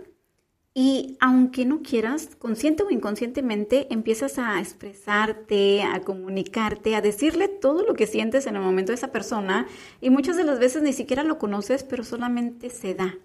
[0.77, 7.83] y aunque no quieras, consciente o inconscientemente, empiezas a expresarte, a comunicarte, a decirle todo
[7.83, 9.67] lo que sientes en el momento de esa persona
[10.01, 13.17] y muchas de las veces ni siquiera lo conoces, pero solamente se da.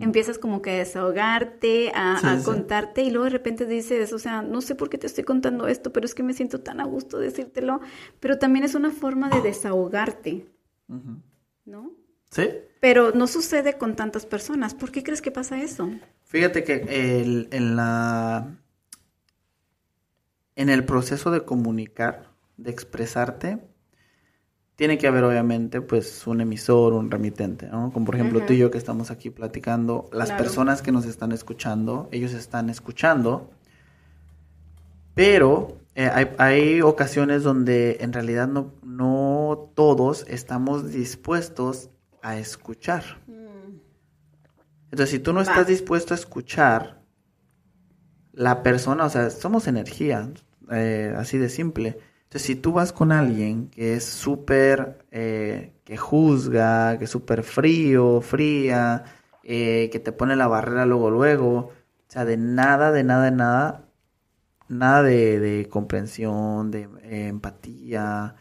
[0.00, 2.44] Empiezas como que a desahogarte, a, Sí, a sí.
[2.44, 5.68] contarte y luego de repente dices, o sea, no sé por qué te estoy contando
[5.68, 7.80] esto, pero es que me siento tan a gusto decírtelo,
[8.18, 10.46] pero también es una forma de desahogarte.
[11.64, 11.92] ¿no?
[12.30, 12.48] ¿Sí?
[12.80, 14.74] Pero no sucede con tantas personas.
[14.74, 15.90] ¿Por qué crees que pasa eso?
[16.24, 16.74] Fíjate que
[17.22, 18.56] el- en la
[20.56, 23.58] en el proceso de comunicar de expresarte,
[24.76, 27.90] tiene que haber obviamente pues un emisor, un remitente, ¿no?
[27.92, 31.32] Como por ejemplo tú y yo que estamos aquí platicando, las personas que nos están
[31.32, 33.50] escuchando, ellos están escuchando,
[35.14, 41.88] pero eh, hay, ocasiones donde en realidad no, no todos estamos dispuestos
[42.20, 43.02] a escuchar.
[43.26, 43.78] Mm.
[44.90, 47.00] Entonces, si tú no estás dispuesto a escuchar,
[48.34, 50.28] la persona, o sea, somos energía,
[50.70, 51.98] eh, así de simple.
[52.36, 57.42] Entonces, si tú vas con alguien que es súper, eh, que juzga, que es súper
[57.42, 59.04] frío, fría,
[59.42, 61.72] que te pone la barrera luego, luego, o
[62.08, 63.84] sea, de nada, de nada, de nada,
[64.68, 68.36] nada de, comprensión, de eh, empatía,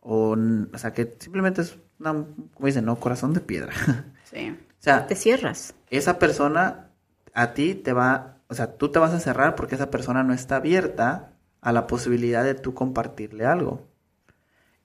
[0.00, 0.36] o,
[0.72, 2.94] o sea, que simplemente es, una, como dicen, ¿no?
[3.00, 3.72] Corazón de piedra.
[4.24, 4.50] Sí.
[4.50, 5.74] o sea, te cierras.
[5.90, 6.90] Esa persona
[7.34, 10.32] a ti te va, o sea, tú te vas a cerrar porque esa persona no
[10.32, 11.31] está abierta
[11.62, 13.86] a la posibilidad de tú compartirle algo.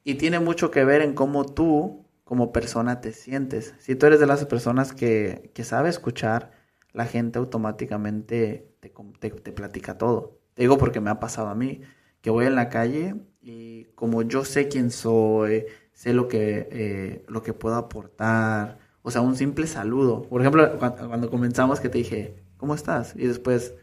[0.06, 3.76] Y tiene mucho que ver en cómo tú, como persona, te sientes.
[3.80, 6.52] Si tú eres de las personas que, que sabe escuchar,
[6.94, 10.40] la gente automáticamente te, te, platica todo.
[10.54, 11.82] Te digo porque me ha pasado a mí,
[12.22, 17.26] que voy en la calle y como yo sé quién soy, sé lo que, eh,
[17.28, 20.24] lo que puedo aportar, o sea, un simple saludo.
[20.24, 23.14] Por ejemplo, cuando comenzamos que te dije, ¿cómo estás?
[23.16, 23.74] Y después,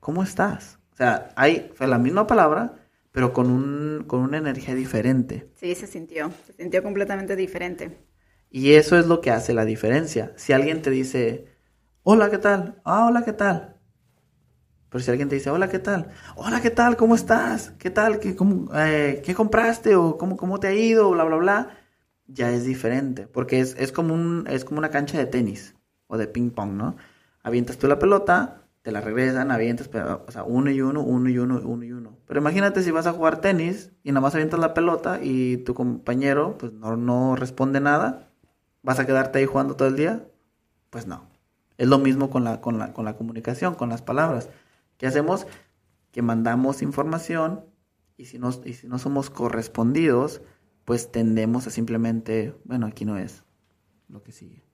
[0.00, 0.78] ¿cómo estás?
[1.02, 2.76] O sea, hay, fue la misma palabra,
[3.10, 5.50] pero con, un, con una energía diferente.
[5.56, 8.06] Sí, se sintió, se sintió completamente diferente.
[8.50, 10.32] Y eso es lo que hace la diferencia.
[10.36, 11.48] Si alguien te dice,
[12.04, 12.80] hola, ¿qué tal?
[12.84, 13.80] Ah, hola, ¿qué tal?
[14.90, 16.12] Pero si alguien te dice, hola, ¿qué tal?
[16.36, 16.96] Hola, ¿qué tal?
[16.96, 17.72] ¿Cómo estás?
[17.80, 18.20] ¿Qué tal?
[18.20, 19.96] ¿Qué, cómo, eh, ¿qué compraste?
[19.96, 21.10] ¿O cómo, cómo te ha ido?
[21.10, 21.78] Bla, bla, bla.
[22.28, 23.26] Ya es diferente.
[23.26, 25.74] Porque es, es, como un, es como una cancha de tenis
[26.06, 26.96] o de ping pong, ¿no?
[27.42, 31.28] Avientas tú la pelota, te la regresan, avientas, pero, o sea, uno y uno, uno
[31.28, 32.18] y uno, uno y uno.
[32.26, 35.74] Pero imagínate si vas a jugar tenis y nada más avientas la pelota y tu
[35.74, 38.28] compañero, pues no, no responde nada.
[38.82, 40.26] ¿Vas a quedarte ahí jugando todo el día?
[40.90, 41.28] Pues no.
[41.78, 44.50] Es lo mismo con la, con la, con la comunicación, con las palabras.
[44.96, 45.46] ¿Qué hacemos?
[46.10, 47.64] Que mandamos información
[48.16, 50.42] y si, no, y si no somos correspondidos,
[50.84, 53.44] pues tendemos a simplemente, bueno, aquí no es
[54.08, 54.64] lo que sigue.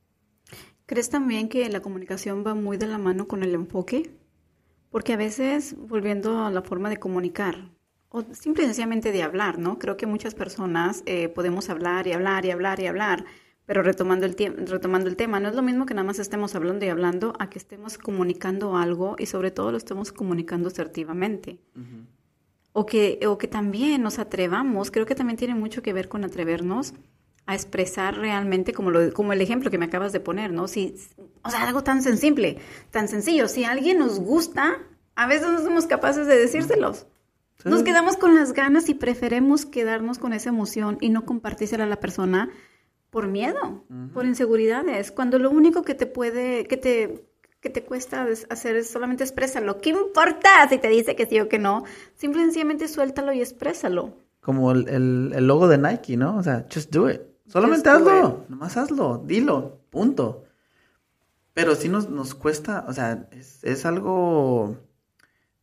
[0.88, 4.10] ¿Crees también que la comunicación va muy de la mano con el enfoque?
[4.88, 7.68] Porque a veces, volviendo a la forma de comunicar,
[8.08, 9.78] o simple y sencillamente de hablar, ¿no?
[9.78, 13.26] Creo que muchas personas eh, podemos hablar y hablar y hablar y hablar,
[13.66, 14.34] pero retomando el,
[14.66, 17.50] retomando el tema, no es lo mismo que nada más estemos hablando y hablando a
[17.50, 21.60] que estemos comunicando algo y sobre todo lo estemos comunicando asertivamente.
[22.72, 26.24] o, que, o que también nos atrevamos, creo que también tiene mucho que ver con
[26.24, 26.94] atrevernos
[27.48, 30.68] a expresar realmente como, lo, como el ejemplo que me acabas de poner, ¿no?
[30.68, 30.94] Si,
[31.42, 32.58] o sea, algo tan simple,
[32.90, 33.48] tan sencillo.
[33.48, 34.76] Si a alguien nos gusta,
[35.14, 37.06] a veces no somos capaces de decírselos.
[37.64, 41.88] Nos quedamos con las ganas y preferemos quedarnos con esa emoción y no compartírsela a
[41.88, 42.50] la persona
[43.08, 43.82] por miedo,
[44.12, 47.24] por inseguridades, cuando lo único que te puede, que te,
[47.60, 49.80] que te cuesta hacer es solamente exprésalo.
[49.80, 51.84] ¿Qué importa si te dice que sí o que no?
[52.14, 54.18] Simplemente suéltalo y exprésalo.
[54.40, 54.86] Como el,
[55.34, 56.36] el, logo de Nike, ¿no?
[56.36, 57.22] O sea, just do it.
[57.48, 60.44] Solamente hazlo, nomás hazlo, dilo, punto.
[61.54, 64.76] Pero sí nos, nos cuesta, o sea, es, es algo...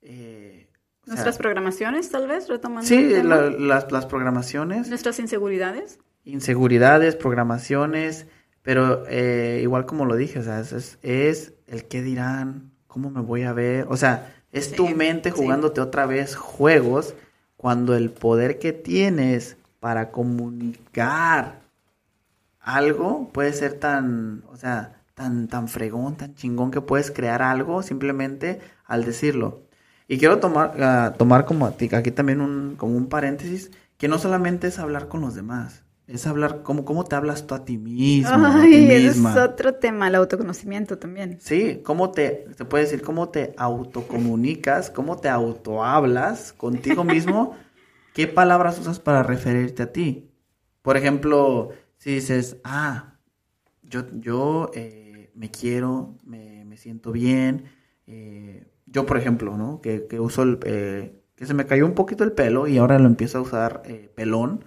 [0.01, 0.67] Eh,
[1.05, 2.87] Nuestras programaciones, tal vez, retomando.
[2.87, 4.89] Sí, las, las programaciones.
[4.89, 8.25] Nuestras inseguridades inseguridades, programaciones,
[8.63, 13.21] pero eh, igual como lo dije, o sea, es, es, el qué dirán, cómo me
[13.21, 17.13] voy a ver, o sea, es tu mente jugándote otra vez juegos
[17.57, 21.61] cuando el poder que tienes para comunicar
[22.65, 27.83] algo puede ser tan, o sea, tan, tan fregón, tan chingón que puedes crear algo
[27.83, 29.61] simplemente al decirlo.
[30.07, 34.67] Y quiero tomar, ah, tomar como aquí también un, como un paréntesis, que no solamente
[34.67, 38.45] es hablar con los demás, es hablar, ¿cómo, cómo te hablas tú a ti mismo?
[38.45, 41.37] Ay, es otro tema, el autoconocimiento también.
[41.41, 47.55] Sí, cómo te, te puede decir, cómo te autocomunicas, cómo te autohablas contigo mismo,
[48.13, 50.31] qué palabras usas para referirte a ti.
[50.81, 51.71] Por ejemplo,
[52.05, 53.15] si dices, ah,
[53.81, 57.65] yo, yo eh, me quiero, me, me siento bien,
[58.05, 59.81] eh, yo por ejemplo, ¿no?
[59.81, 62.99] Que, que uso el, eh, que se me cayó un poquito el pelo y ahora
[62.99, 63.81] lo empiezo a usar
[64.13, 64.63] pelón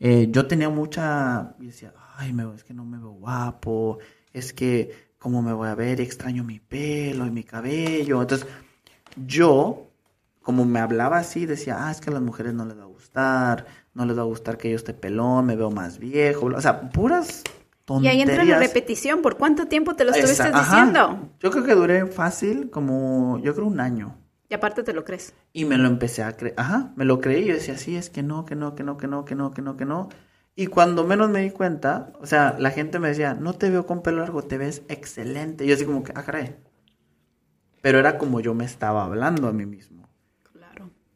[0.00, 4.00] yo tenía mucha, y decía, ay, me, es que no me veo guapo,
[4.32, 8.20] es que cómo me voy a ver, extraño mi pelo y mi cabello.
[8.20, 8.48] Entonces,
[9.14, 9.86] yo,
[10.42, 12.86] como me hablaba así, decía, ah, es que a las mujeres no les va a
[12.86, 16.60] gustar, no les va a gustar que yo esté pelón, me veo más viejo, o
[16.60, 17.42] sea, puras
[17.84, 18.14] tonterías.
[18.14, 21.30] Y ahí entra la repetición, ¿por cuánto tiempo te lo estuviste diciendo?
[21.40, 24.18] Yo creo que duré fácil como, yo creo un año.
[24.48, 25.34] Y aparte te lo crees.
[25.52, 28.22] Y me lo empecé a creer, ajá, me lo creí, yo decía, sí, es que
[28.22, 30.08] no, que no, que no, que no, que no, que no, que no.
[30.54, 33.86] Y cuando menos me di cuenta, o sea, la gente me decía, no te veo
[33.86, 35.64] con pelo largo, te ves excelente.
[35.64, 36.56] Y yo así como que, ah, caray.
[37.80, 40.08] Pero era como yo me estaba hablando a mí mismo.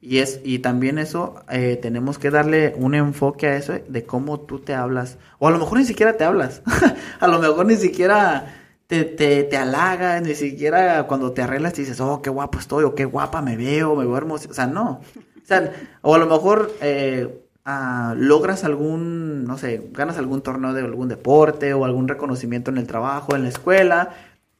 [0.09, 4.39] Y, es, y también eso, eh, tenemos que darle un enfoque a eso de cómo
[4.39, 5.19] tú te hablas.
[5.41, 6.63] O a lo mejor ni siquiera te hablas.
[7.19, 8.55] a lo mejor ni siquiera
[8.87, 12.85] te, te, te halagas, ni siquiera cuando te arreglas te dices, oh, qué guapo estoy,
[12.85, 14.49] o qué guapa me veo, me veo hermoso.
[14.49, 15.01] O sea, no.
[15.43, 20.73] O sea, o a lo mejor eh, ah, logras algún, no sé, ganas algún torneo
[20.73, 24.11] de algún deporte o algún reconocimiento en el trabajo, en la escuela,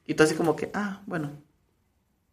[0.07, 1.31] y tú así como que, ah, bueno.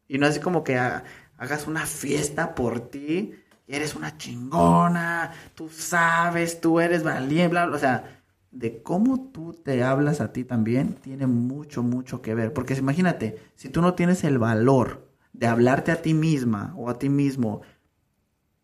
[0.08, 1.04] Y no así como que ah,
[1.38, 3.34] hagas una fiesta por ti,
[3.68, 9.54] eres una chingona, tú sabes, tú eres valiente, bla, bla, o sea, de cómo tú
[9.54, 12.54] te hablas a ti también tiene mucho, mucho que ver.
[12.54, 17.00] Porque imagínate, si tú no tienes el valor de hablarte a ti misma o a
[17.00, 17.62] ti mismo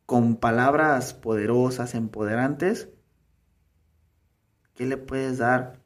[0.06, 2.90] con palabras poderosas, empoderantes,
[4.76, 5.82] ¿qué le puedes dar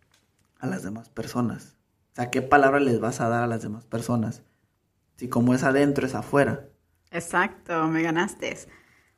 [0.59, 1.77] a las demás personas?
[2.11, 4.43] O sea, ¿qué palabra les vas a dar a las demás personas?
[5.15, 6.67] Si como es adentro, es afuera.
[7.13, 8.57] Exacto, me ganaste.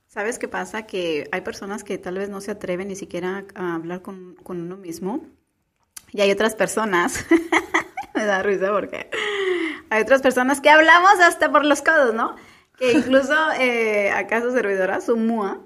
[0.08, 0.84] ¿Sabes qué pasa?
[0.84, 4.62] Que hay personas que tal vez no se atreven ni siquiera a hablar con, con
[4.62, 5.25] uno mismo.
[6.12, 7.25] Y hay otras personas,
[8.15, 9.10] me da risa porque
[9.89, 12.36] hay otras personas que hablamos hasta por los codos, ¿no?
[12.77, 15.62] Que incluso eh, acaso servidora, su MUA,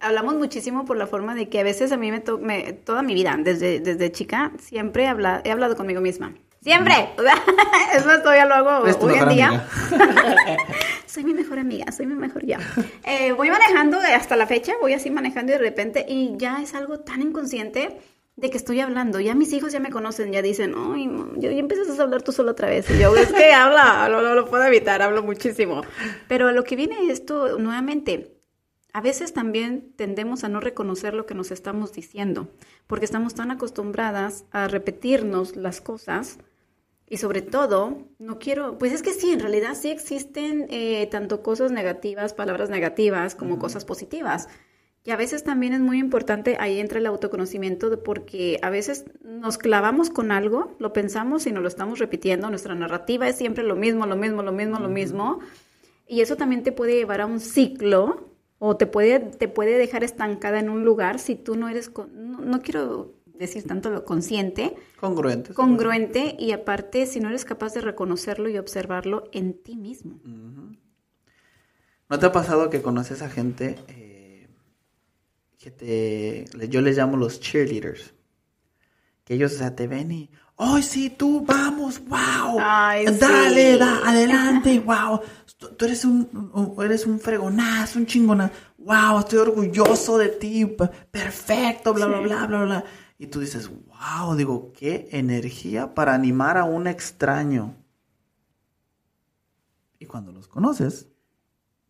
[0.00, 3.14] hablamos muchísimo por la forma de que a veces a mí me, me toda mi
[3.14, 6.34] vida, desde, desde chica, siempre he hablado, he hablado conmigo misma.
[6.62, 7.10] Siempre.
[7.94, 9.68] es más, todavía lo hago hoy en día.
[11.06, 12.58] soy mi mejor amiga, soy mi mejor ya.
[13.04, 16.74] Eh, voy manejando hasta la fecha, voy así manejando y de repente, y ya es
[16.74, 17.98] algo tan inconsciente
[18.36, 19.18] de que estoy hablando.
[19.18, 22.32] Ya mis hijos ya me conocen, ya dicen, ay, yo, ya empiezas a hablar tú
[22.32, 22.88] solo otra vez.
[22.90, 25.82] Y yo, es que habla, no, no lo puedo evitar, hablo muchísimo.
[26.28, 28.38] Pero a lo que viene esto, nuevamente,
[28.92, 32.48] a veces también tendemos a no reconocer lo que nos estamos diciendo,
[32.86, 36.38] porque estamos tan acostumbradas a repetirnos las cosas
[37.10, 41.42] y sobre todo, no quiero, pues es que sí, en realidad sí existen eh, tanto
[41.42, 44.48] cosas negativas, palabras negativas, como cosas positivas.
[45.04, 49.06] Y a veces también es muy importante, ahí entra el autoconocimiento, de porque a veces
[49.22, 53.64] nos clavamos con algo, lo pensamos y nos lo estamos repitiendo, nuestra narrativa es siempre
[53.64, 55.38] lo mismo, lo mismo, lo mismo, lo mismo.
[56.06, 60.04] Y eso también te puede llevar a un ciclo o te puede, te puede dejar
[60.04, 64.74] estancada en un lugar si tú no eres, no, no quiero decir tanto lo consciente.
[65.00, 65.54] Congruente.
[65.54, 70.20] Congruente y aparte si no eres capaz de reconocerlo y observarlo en ti mismo.
[72.08, 74.48] ¿No te ha pasado que conoces a gente eh,
[75.58, 76.68] que te...
[76.68, 78.14] Yo les llamo los cheerleaders.
[79.24, 80.30] Que ellos, o sea, te ven y...
[80.60, 82.00] ¡Ay, sí, tú, vamos!
[82.08, 82.58] ¡Wow!
[82.58, 85.20] Dale, da, adelante, wow.
[85.76, 88.50] Tú eres un, eres un fregonazo, un chingona.
[88.78, 89.20] ¡Wow!
[89.20, 90.66] Estoy orgulloso de ti.
[91.10, 92.84] Perfecto, bla, bla, bla, bla, bla.
[93.18, 97.74] Y tú dices, wow, digo, qué energía para animar a un extraño.
[99.98, 101.08] Y cuando los conoces,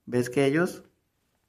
[0.07, 0.85] ves que ellos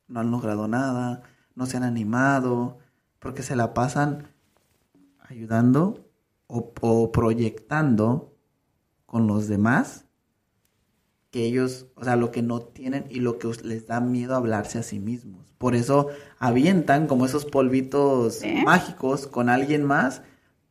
[0.10, 1.24] no han logrado nada,
[1.56, 2.80] no se han animado,
[3.20, 4.28] porque se la pasan
[5.20, 6.06] ayudando
[6.48, 8.36] o, o proyectando
[9.06, 10.06] con los demás
[11.32, 14.80] que ellos, o sea, lo que no tienen y lo que les da miedo hablarse
[14.80, 15.54] a sí mismos.
[15.58, 20.22] Por eso avientan como esos polvitos mágicos con alguien más,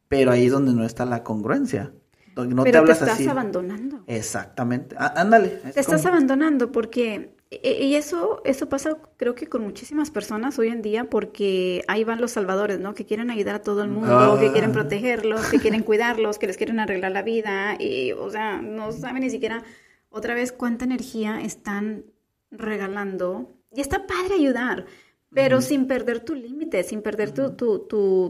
[0.09, 1.93] pero ahí es donde no está la congruencia.
[2.37, 4.05] No te hablas te estás abandonando.
[4.07, 4.97] Exactamente.
[4.99, 5.49] ándale.
[5.49, 10.59] Te estás abandonando porque e, e, y eso, eso pasa creo que con muchísimas personas
[10.59, 12.95] hoy en día porque ahí van los salvadores, ¿no?
[12.95, 14.75] Que quieren ayudar a todo el mundo, que quieren ah.
[14.75, 19.23] protegerlos, que quieren cuidarlos, que les quieren arreglar la vida y, o sea, no saben
[19.23, 19.65] ni siquiera
[20.11, 22.05] otra vez cuánta energía están
[22.51, 23.51] regalando.
[23.75, 24.87] Y está padre ayudar,
[25.33, 27.87] pero sin perder tu límite, sin perder tu, tu,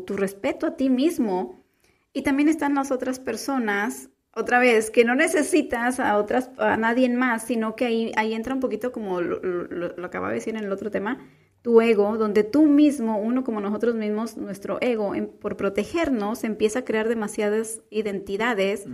[0.07, 1.65] tu, respeto a ti mismo.
[2.13, 7.09] Y también están las otras personas, otra vez, que no necesitas a otras, a nadie
[7.09, 10.65] más, sino que ahí, ahí entra un poquito como lo, lo, acababa de decir en
[10.65, 11.27] el otro tema,
[11.63, 16.85] tu ego, donde tú mismo, uno como nosotros mismos, nuestro ego, por protegernos, empieza a
[16.85, 18.87] crear demasiadas identidades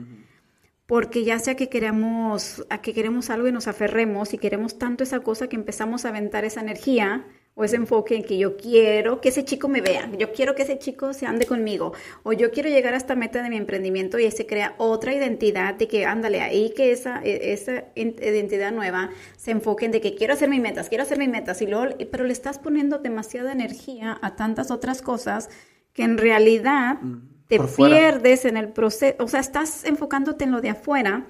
[0.86, 5.02] porque ya sea que queremos, a que queremos algo y nos aferremos y queremos tanto
[5.02, 7.26] esa cosa que empezamos a aventar esa energía
[7.56, 10.62] o ese enfoque en que yo quiero que ese chico me vea, yo quiero que
[10.62, 11.92] ese chico se ande conmigo,
[12.22, 15.74] o yo quiero llegar a esta meta de mi emprendimiento y se crea otra identidad
[15.74, 20.14] de que, ándale, ahí que esa, e, esa identidad nueva se enfoque en de que
[20.14, 23.52] quiero hacer mis metas, quiero hacer mis metas, y luego, pero le estás poniendo demasiada
[23.52, 25.48] energía a tantas otras cosas
[25.92, 26.98] que en realidad
[27.46, 31.26] te pierdes en el proceso, o sea, estás enfocándote en lo de afuera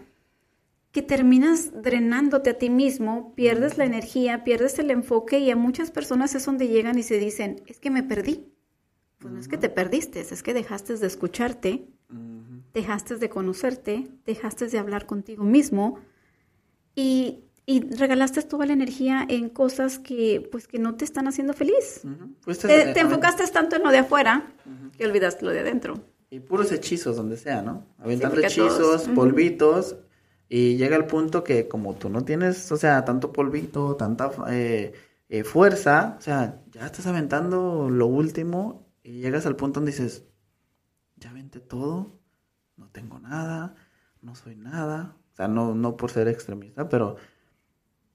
[0.94, 5.90] que terminas drenándote a ti mismo, pierdes la energía, pierdes el enfoque y a muchas
[5.90, 8.46] personas es donde llegan y se dicen, es que me perdí.
[9.18, 11.88] Pues no es que te perdiste, es que dejaste de escucharte,
[12.72, 15.98] dejaste de conocerte, dejaste de hablar contigo mismo
[16.94, 22.02] y, regalaste toda la energía en cosas que pues que no te están haciendo feliz.
[22.44, 24.52] te, enfocaste tanto en lo de afuera
[24.96, 26.04] que olvidaste lo de adentro.
[26.30, 27.84] Y puros hechizos donde sea, ¿no?
[27.98, 29.96] Aventando hechizos, polvitos
[30.48, 34.92] y llega el punto que como tú no tienes, o sea, tanto polvito, tanta eh,
[35.28, 40.24] eh, fuerza, o sea, ya estás aventando lo último y llegas al punto donde dices,
[41.16, 42.20] ya vente todo,
[42.76, 43.74] no tengo nada,
[44.20, 47.16] no soy nada, o sea, no, no por ser extremista, pero,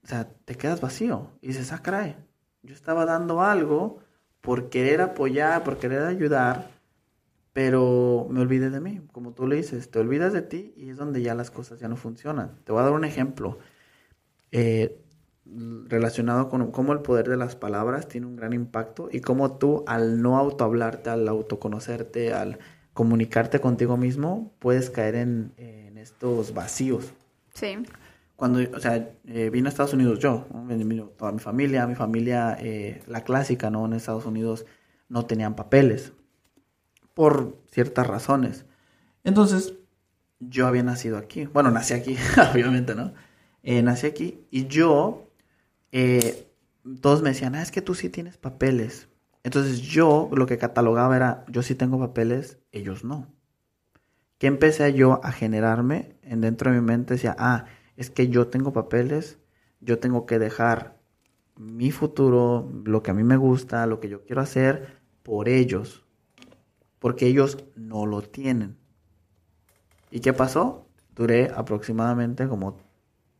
[0.02, 2.16] o sea, te quedas vacío y dices, ah, caray,
[2.62, 4.00] yo estaba dando algo
[4.40, 6.70] por querer apoyar, por querer ayudar,
[7.52, 10.96] pero me olvidé de mí, como tú le dices, te olvidas de ti y es
[10.96, 12.56] donde ya las cosas ya no funcionan.
[12.64, 13.58] Te voy a dar un ejemplo
[14.52, 15.00] eh,
[15.88, 19.84] relacionado con cómo el poder de las palabras tiene un gran impacto y cómo tú
[19.88, 22.58] al no autohablarte, al autoconocerte, al
[22.92, 25.52] comunicarte contigo mismo, puedes caer en,
[25.96, 27.12] estos vacíos.
[27.52, 27.76] Sí.
[28.34, 30.46] Cuando, o sea, eh, vine a Estados Unidos yo,
[31.18, 33.84] toda mi familia, mi familia, eh, la clásica, ¿no?
[33.84, 34.64] En Estados Unidos
[35.10, 36.14] no tenían papeles
[37.14, 38.64] por ciertas razones.
[39.24, 39.74] Entonces,
[40.40, 41.46] yo había nacido aquí.
[41.46, 42.16] Bueno, nací aquí,
[42.52, 43.12] obviamente, ¿no?
[43.62, 45.30] Eh, nací aquí y yo,
[45.92, 46.48] eh,
[47.00, 49.08] todos me decían, ah, es que tú sí tienes papeles.
[49.42, 53.26] Entonces yo lo que catalogaba era, yo sí tengo papeles, ellos no.
[54.38, 58.48] Que empecé yo a generarme en dentro de mi mente, decía, ah, es que yo
[58.48, 59.38] tengo papeles,
[59.80, 60.98] yo tengo que dejar
[61.56, 66.06] mi futuro, lo que a mí me gusta, lo que yo quiero hacer, por ellos
[67.00, 68.76] porque ellos no lo tienen.
[70.12, 70.86] ¿Y qué pasó?
[71.16, 72.78] Duré aproximadamente como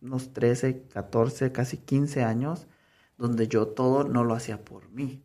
[0.02, 2.66] unos 13, 14, casi 15 años
[3.16, 5.22] donde yo todo no lo hacía por mí,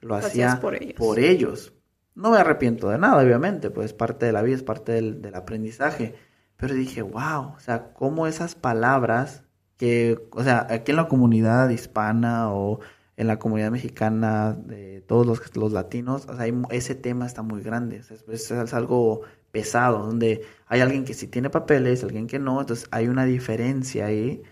[0.00, 0.60] lo, hacía
[0.96, 1.74] por ellos.
[2.14, 5.20] No me arrepiento de nada, obviamente, pues es parte de la vida, es parte del,
[5.20, 6.14] del aprendizaje.
[6.56, 9.42] Pero dije, wow, o sea, cómo esas palabras
[9.76, 12.80] que, o sea, aquí en la comunidad hispana o
[13.16, 17.62] en la comunidad mexicana, de todos los, los latinos, o sea, ese tema está muy
[17.62, 22.60] grande, es, es, algo pesado, donde hay alguien que sí tiene papeles, alguien que no,
[22.60, 24.42] entonces hay una diferencia ahí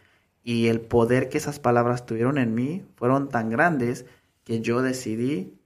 [0.44, 4.06] y el poder que esas palabras tuvieron en mí fueron tan grandes
[4.44, 5.58] que yo decidí,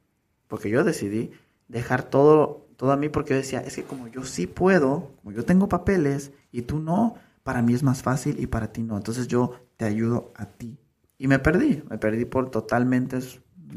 [0.48, 1.32] porque yo decidí
[1.68, 5.32] dejar todo, todo a mí porque yo decía, es que como yo sí puedo, como
[5.32, 8.96] yo tengo papeles y tú no, para mí es más fácil y para ti no,
[8.96, 10.78] entonces yo te ayudo a ti.
[11.18, 13.18] Y me perdí, me perdí por totalmente...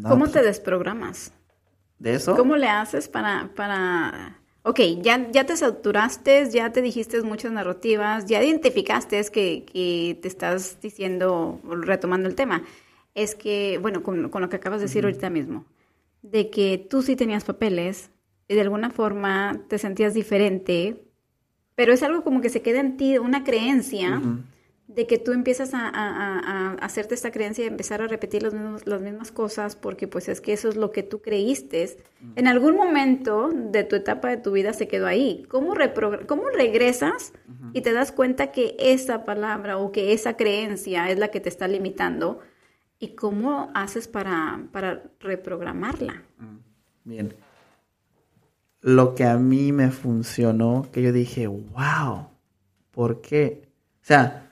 [0.03, 1.33] ¿Cómo te desprogramas?
[1.97, 2.35] ¿De eso?
[2.35, 3.51] ¿Cómo le haces para...
[3.55, 4.35] para...
[4.63, 10.27] Ok, ya, ya te saturaste, ya te dijiste muchas narrativas, ya identificaste que, que te
[10.27, 12.63] estás diciendo, retomando el tema,
[13.15, 15.65] es que, bueno, con, lo que acabas de decir ahorita mismo,
[16.21, 18.11] de que tú sí tenías papeles
[18.47, 21.05] y de alguna forma te sentías diferente,
[21.75, 24.21] pero es algo como que se queda en ti, una creencia
[24.89, 29.75] de que tú empiezas a, hacerte esta creencia y empezar a repetir las mismas cosas
[29.75, 31.95] porque pues es que eso es lo que tú creíste.
[32.35, 35.45] En algún momento de tu etapa de tu vida se quedó ahí.
[35.47, 35.75] ¿Cómo,
[36.27, 37.33] cómo regresas
[37.73, 41.49] y te das cuenta que esa palabra o que esa creencia es la que te
[41.49, 42.39] está limitando?
[42.97, 46.23] ¿Y cómo haces para, para reprogramarla?
[47.03, 47.35] Bien.
[48.81, 52.29] Lo que a mí me funcionó, que yo dije, wow,
[52.89, 53.69] ¿por qué?
[54.01, 54.48] O sea,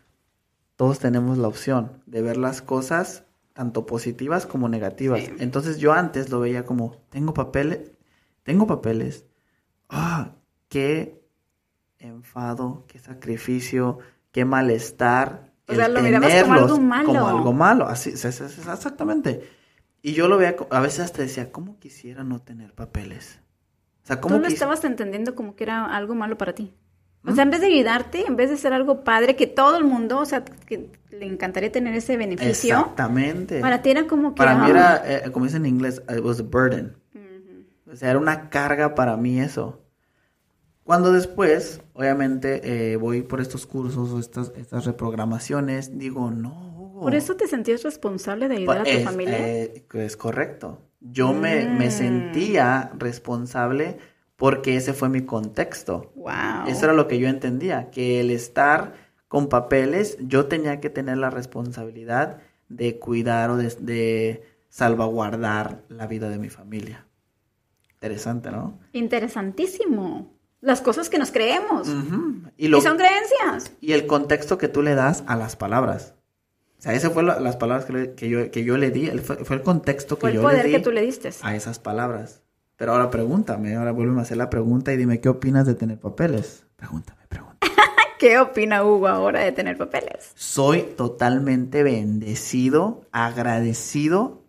[0.77, 5.19] todos tenemos la opción de ver las cosas tanto positivas como negativas.
[5.39, 7.91] Entonces yo antes lo veía como, tengo papeles,
[8.43, 9.25] tengo papeles,
[9.89, 10.35] ah,
[10.69, 11.19] qué
[11.97, 13.97] enfado, qué sacrificio,
[14.31, 15.51] qué malestar.
[15.67, 17.07] O sea, lo mirabas como algo malo.
[17.07, 19.49] Como algo malo, así, exactamente.
[20.03, 23.39] Y yo lo veía, a veces hasta decía, ¿cómo quisiera no tener papeles?
[24.03, 26.75] O sea, ¿cómo Tú lo estabas entendiendo como que era algo malo para ti.
[27.27, 29.83] O sea, en vez de ayudarte, en vez de ser algo padre, que todo el
[29.83, 32.75] mundo, o sea, que le encantaría tener ese beneficio.
[32.75, 33.59] Exactamente.
[33.59, 34.37] Para ti era como que...
[34.37, 36.95] Para mí era, eh, como dicen en inglés, it was a burden.
[37.91, 39.81] O sea, era una carga para mí eso.
[40.83, 46.95] Cuando después, obviamente, eh, voy por estos cursos o estas, estas reprogramaciones, digo, no.
[47.01, 49.37] ¿Por eso te sentías responsable de ayudar a tu familia?
[49.37, 50.81] Eh, es correcto.
[50.99, 51.91] Yo me, me mm.
[51.91, 53.97] sentía responsable
[54.37, 56.11] porque ese fue mi contexto.
[56.15, 56.67] Wow.
[56.67, 58.93] Eso era lo que yo entendía, que el estar
[59.27, 62.37] con papeles, yo tenía que tener la responsabilidad
[62.69, 67.05] de cuidar o de, salvaguardar la vida de mi familia.
[67.93, 68.79] Interesante, ¿no?
[68.93, 70.33] Interesantísimo.
[70.61, 71.87] las cosas que nos creemos.
[72.57, 73.71] Y, y, lo, son creencias.
[73.81, 76.13] y el contexto que tú le das a las palabras.
[76.79, 79.07] O sea, esas fueron las palabras que, le- que yo, que yo le di.
[79.07, 81.01] el- Fue, fue el contexto que Fue el yo poder le di que tú le
[81.01, 81.29] diste.
[81.41, 82.43] a esas palabras.
[82.77, 85.99] Pero ahora pregúntame, ahora vuelve a hacer la pregunta y dime qué opinas de tener
[85.99, 86.65] papeles.
[86.75, 87.73] Pregúntame, pregúntame.
[88.19, 90.31] ¿Qué opina Hugo ahora de tener papeles?
[90.35, 94.43] Soy totalmente bendecido, agradecido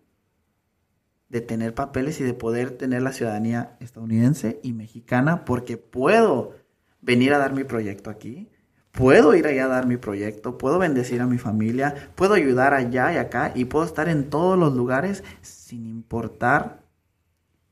[1.30, 6.54] de tener papeles y de poder tener la ciudadanía estadounidense y mexicana porque puedo
[7.00, 8.50] venir a dar mi proyecto aquí,
[8.92, 13.12] puedo ir allá a dar mi proyecto, puedo bendecir a mi familia, puedo ayudar allá
[13.12, 16.87] y acá y puedo estar en todos los lugares sin importar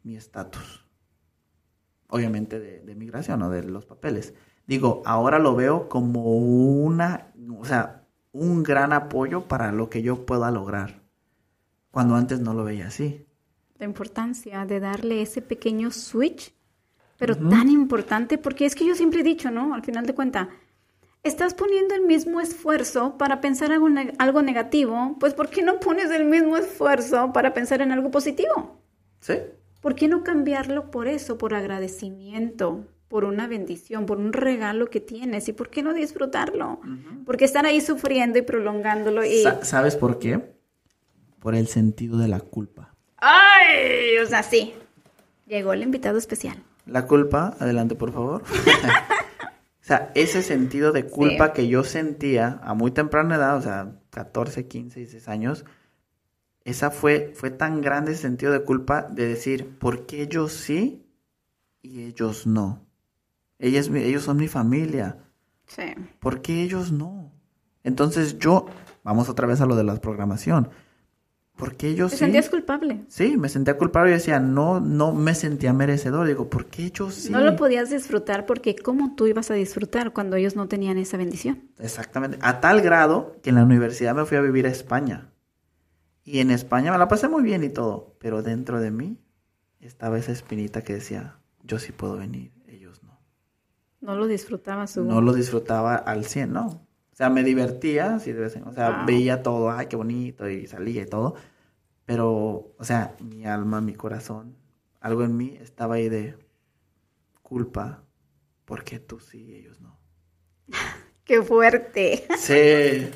[0.06, 0.84] mi estatus.
[2.08, 4.34] Obviamente de, de migración o de los papeles.
[4.66, 10.24] Digo, ahora lo veo como una, o sea, un gran apoyo para lo que yo
[10.24, 11.02] pueda lograr.
[11.90, 13.26] Cuando antes no lo veía así.
[13.78, 16.54] La importancia de darle ese pequeño switch,
[17.18, 19.74] pero tan importante, porque es que yo siempre he dicho, ¿no?
[19.74, 20.48] Al final de cuentas,
[21.22, 23.88] estás poniendo el mismo esfuerzo para pensar algo,
[24.18, 28.80] algo negativo, pues ¿por qué no pones el mismo esfuerzo para pensar en algo positivo?
[29.20, 29.34] ¿Sí?
[29.86, 34.98] ¿Por qué no cambiarlo por eso, por agradecimiento, por una bendición, por un regalo que
[34.98, 35.46] tienes?
[35.48, 36.80] ¿Y por qué no disfrutarlo?
[37.24, 39.44] Porque estar ahí sufriendo y prolongándolo y...
[39.44, 40.40] Sa- ¿Sabes por qué?
[41.38, 42.96] Por el sentido de la culpa.
[43.18, 44.18] ¡Ay!
[44.20, 44.74] O sea, sí.
[45.46, 46.60] Llegó el invitado especial.
[46.84, 48.42] La culpa, adelante por favor.
[49.82, 51.52] o sea, ese sentido de culpa Sí.
[51.54, 55.64] que yo sentía a muy temprana edad, o sea, 14, 15, 16 años,
[56.66, 61.06] esa fue, fue tan grande ese sentido de culpa de decir, ¿por qué ellos sí
[61.80, 62.84] y ellos no?
[63.58, 65.16] Ellos, ellos son mi familia,
[65.66, 65.82] Sí.
[66.20, 67.32] ¿por qué ellos no?
[67.84, 68.66] Entonces yo,
[69.02, 70.68] vamos otra vez a lo de la programación,
[71.56, 72.24] ¿por qué ellos ¿Te sí?
[72.24, 73.04] sentías culpable?
[73.08, 76.26] Sí, me sentía culpable y decía, no, no me sentía merecedor.
[76.26, 77.30] Digo, ¿por qué yo sí?
[77.32, 81.16] No lo podías disfrutar porque ¿cómo tú ibas a disfrutar cuando ellos no tenían esa
[81.16, 81.62] bendición?
[81.78, 82.38] Exactamente.
[82.42, 85.30] A tal grado que en la universidad me fui a vivir a España.
[86.26, 88.16] Y en España me la pasé muy bien y todo.
[88.18, 89.16] Pero dentro de mí
[89.80, 93.18] estaba esa espinita que decía, yo sí puedo venir, ellos no.
[94.00, 95.06] No lo disfrutabas, Hugo.
[95.12, 96.66] No lo disfrutaba al 100, no.
[96.66, 99.06] O sea, me divertía, sí, de vez en- o sea, Wow.
[99.06, 101.36] veía todo, ay, qué bonito, y salía y todo.
[102.04, 104.56] Pero, o sea, mi alma, mi corazón,
[105.00, 106.36] algo en mí estaba ahí de
[107.42, 108.02] culpa,
[108.64, 109.96] porque tú sí ellos no.
[111.24, 112.26] ¡Qué fuerte!
[112.36, 113.10] Sí.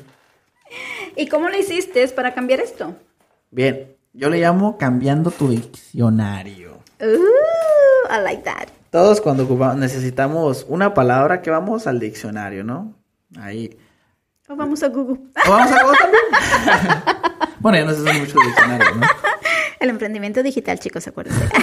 [1.15, 2.95] ¿Y cómo lo hiciste para cambiar esto?
[3.51, 6.79] Bien, yo le llamo cambiando tu diccionario.
[6.99, 8.67] Uh, I like that.
[8.89, 12.93] Todos cuando ocupa- necesitamos una palabra que vamos al diccionario, ¿no?
[13.39, 13.77] Ahí.
[14.49, 15.19] O vamos a Google.
[15.47, 17.03] ¿O vamos a Google también?
[17.59, 19.07] bueno, ya no se usa mucho el diccionario, ¿no?
[19.79, 21.47] El emprendimiento digital, chicos, acuérdense.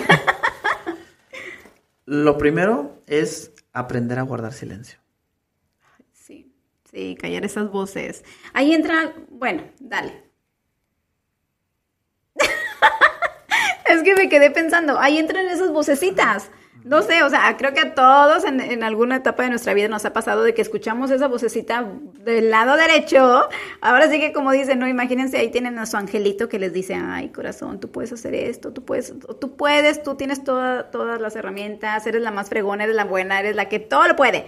[2.07, 4.99] Lo primero es aprender a guardar silencio.
[6.91, 8.24] Sí, callar esas voces.
[8.55, 10.24] Ahí entra, bueno, dale.
[13.86, 16.51] es que me quedé pensando, ahí entran esas vocecitas.
[16.84, 20.05] No sé, o sea, creo que a todos en, alguna etapa de nuestra vida nos
[20.05, 21.84] ha pasado de que escuchamos esa vocecita
[22.20, 23.49] del lado derecho.
[23.80, 26.95] Ahora sí que como dicen, no, imagínense, ahí tienen a su angelito que les dice,
[26.95, 31.34] ay, corazón, tú puedes hacer esto, tú puedes, tú puedes, tú tienes toda- todas las
[31.36, 34.47] herramientas, eres la más fregona, eres la buena, eres la que todo lo puede.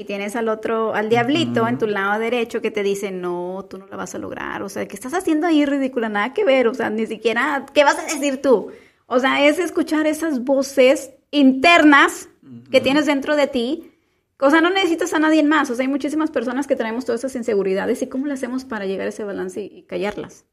[0.00, 3.76] Y tienes al otro, al diablito en tu lado derecho que te dice, no, tú
[3.76, 4.62] no la vas a lograr.
[4.62, 6.08] O sea, ¿qué estás haciendo ahí ridícula?
[6.08, 6.68] Nada que ver.
[6.68, 8.70] O sea, ni siquiera, ¿qué vas a decir tú?
[9.04, 12.30] O sea, es escuchar esas voces internas
[12.70, 13.92] que tienes dentro de ti.
[14.38, 15.68] O sea, no necesitas a nadie más.
[15.68, 18.00] O sea, hay muchísimas personas que traemos todas esas inseguridades.
[18.00, 20.46] ¿Y cómo le hacemos para llegar a ese balance y, y callarlas?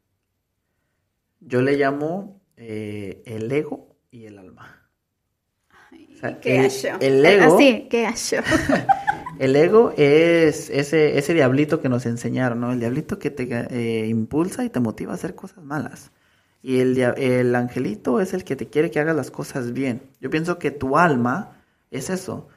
[1.40, 4.77] Yo le llamo eh, el ego y el alma.
[6.18, 8.10] O sea, ¿Qué el, el ego, Así, qué
[9.40, 12.72] el ego es ese, ese diablito que nos enseñaron, ¿no?
[12.72, 16.12] El diablito que te eh, impulsa y te motiva a hacer cosas malas.
[16.64, 20.02] Y el, el angelito es el que te quiere que hagas las cosas bien.
[20.20, 21.62] Yo pienso que tu alma
[21.92, 22.48] es eso.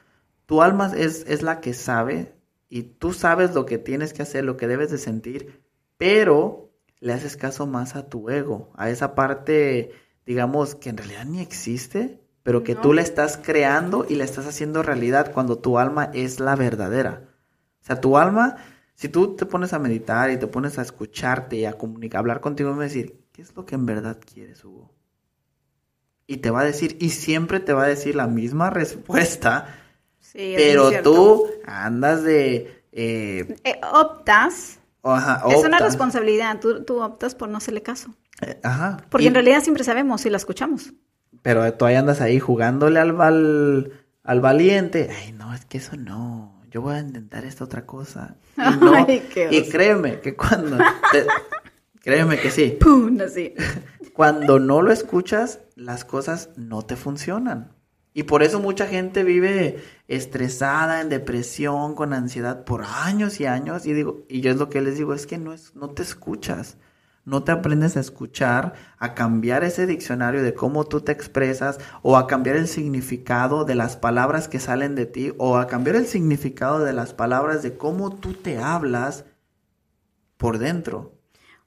[0.47, 2.33] Tu alma es, es la que sabe
[2.67, 5.61] y tú sabes lo que tienes que hacer, lo que debes de sentir,
[5.97, 9.91] pero le haces caso más a tu ego, a esa parte,
[10.25, 12.81] digamos, que en realidad ni existe, pero que No.
[12.81, 17.23] tú la estás creando y la estás haciendo realidad cuando tu alma es la verdadera.
[17.81, 18.57] O sea, tu alma,
[18.95, 22.41] si tú te pones a meditar y te pones a escucharte y a comunicar, hablar
[22.41, 24.93] contigo, a decir, ¿qué es lo que en verdad quieres, Hugo?
[26.27, 29.77] Y te va a decir, y siempre te va a decir la misma respuesta,
[30.19, 32.85] Sí, pero tú andas de...
[32.93, 34.79] eh, Eh, optas.
[35.03, 36.59] ajá, Es una responsabilidad.
[36.61, 38.15] Tú, tú optas por no hacerle caso.
[38.41, 38.97] Eh, Ajá.
[39.09, 40.93] Porque Y- en realidad siempre sabemos si la escuchamos.
[41.41, 43.91] Pero tú ahí andas ahí jugándole al, al,
[44.23, 48.35] al valiente, ay, no, es que eso no, yo voy a intentar esta otra cosa.
[48.57, 50.77] Y, no, Ay, qué y créeme que cuando,
[51.11, 51.25] te-
[52.01, 53.19] créeme que sí, ¡Pum!
[53.21, 53.53] Así.
[54.13, 57.71] cuando no lo escuchas, las cosas no te funcionan.
[58.13, 63.85] Y por eso mucha gente vive estresada, en depresión, con ansiedad por años y años.
[63.85, 66.03] Y digo, y yo es lo que les digo, es que no es, no te
[66.03, 66.77] escuchas.
[67.23, 72.17] No te aprendes a escuchar, a cambiar ese diccionario de cómo tú te expresas, o
[72.17, 76.07] a cambiar el significado de las palabras que salen de ti, o a cambiar el
[76.07, 79.25] significado de las palabras de cómo tú te hablas
[80.37, 81.13] por dentro.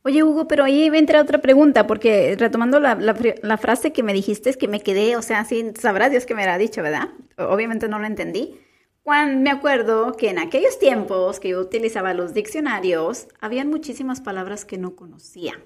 [0.06, 4.58] Oye, Hugo, pero ahí entra otra pregunta, porque retomando la, frase que me dijiste, es
[4.58, 7.08] que me quedé, o sea, sí, sabrá Dios que me la ha dicho, ¿verdad?
[7.38, 8.60] Obviamente no lo entendí.
[9.04, 14.64] Cuando me acuerdo que en aquellos tiempos que yo utilizaba los diccionarios, habían muchísimas palabras
[14.64, 15.60] que no conocía.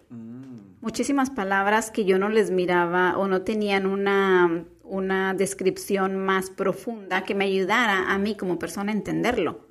[0.80, 7.22] Muchísimas palabras que yo no les miraba o no tenían una, una descripción más profunda
[7.22, 9.68] que me ayudara a mí como persona a entenderlo.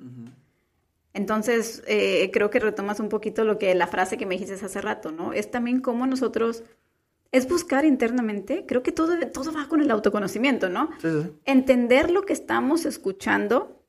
[1.12, 4.80] Entonces, eh, creo que retomas un poquito lo que la frase que me dijiste hace
[4.80, 5.34] rato, ¿no?
[5.34, 6.64] Es también cómo nosotros,
[7.30, 10.90] es buscar internamente, creo que todo, todo va con el autoconocimiento, ¿no?
[11.00, 11.32] Sí, sí, sí.
[11.44, 13.84] Entender lo que estamos escuchando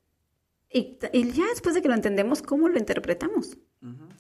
[0.72, 3.58] y, y ya después de que lo entendemos, ¿cómo lo interpretamos?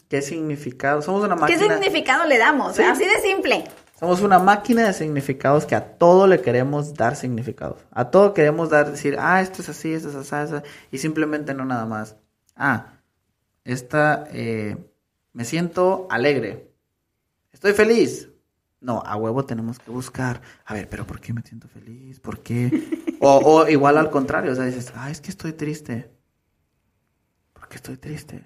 [0.07, 1.01] ¿Qué significado?
[1.01, 1.59] Somos una ¿Qué máquina.
[1.75, 2.75] significado le damos?
[2.75, 2.81] Sí.
[2.81, 3.65] Así de simple.
[3.99, 7.85] Somos una máquina de significados que a todo le queremos dar significados.
[7.91, 11.53] A todo queremos dar, decir, ah, esto es así, esto es así, así", y simplemente
[11.53, 12.15] no nada más.
[12.55, 12.93] Ah,
[13.65, 14.77] esta, eh,
[15.33, 16.71] me siento alegre.
[17.51, 18.28] Estoy feliz.
[18.81, 20.41] No, a huevo tenemos que buscar.
[20.65, 22.19] A ver, pero ¿por qué me siento feliz?
[22.19, 22.99] ¿Por qué?
[23.21, 26.09] O, o igual al contrario, o sea, dices, ah, es que estoy triste.
[27.51, 28.37] ¿Por qué estoy triste?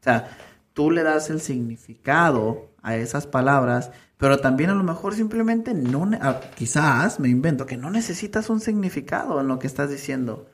[0.00, 0.30] O sea,
[0.74, 6.08] tú le das el significado a esas palabras, pero también a lo mejor simplemente no,
[6.54, 10.50] quizás me invento que no necesitas un significado en lo que estás diciendo.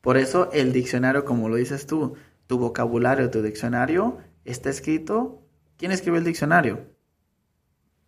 [0.00, 5.42] Por eso el diccionario, como lo dices tú, tu vocabulario, tu diccionario está escrito.
[5.76, 6.93] ¿Quién escribe el diccionario?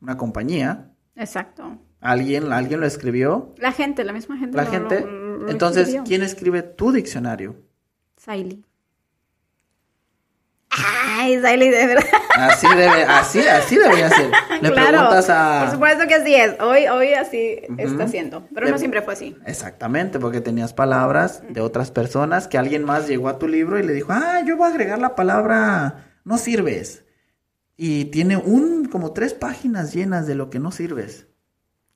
[0.06, 0.92] Una compañía.
[1.16, 1.78] Exacto.
[2.00, 3.52] Alguien, alguien lo escribió.
[3.58, 4.56] La gente, la misma gente.
[4.56, 5.00] La lo- gente.
[5.00, 6.04] lo- lo Entonces, escribió.
[6.04, 7.56] ¿quién escribe tu diccionario?
[8.16, 8.64] Saili.
[10.70, 12.04] Ay, Saili, de verdad.
[12.36, 14.30] Así debe, así, así debería ser.
[14.62, 15.62] Le claro, preguntas a.
[15.64, 16.54] por supuesto que así es.
[16.60, 19.36] Hoy, hoy así está siendo, pero no siempre fue así.
[19.44, 23.82] Exactamente, porque tenías palabras de otras personas que alguien más llegó a tu libro y
[23.82, 27.02] le dijo, ah, yo voy a agregar la palabra no sirves.
[27.76, 31.26] Y tiene un, como tres páginas llenas de lo que no sirves.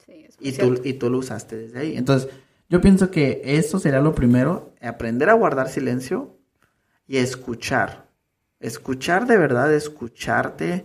[0.04, 1.96] Sí, es Y tú, y tú lo usaste desde ahí.
[1.96, 2.28] Entonces,
[2.68, 6.38] yo pienso que eso sería lo primero, aprender a guardar silencio
[7.06, 8.08] y escuchar.
[8.60, 10.84] Escuchar de verdad, escucharte.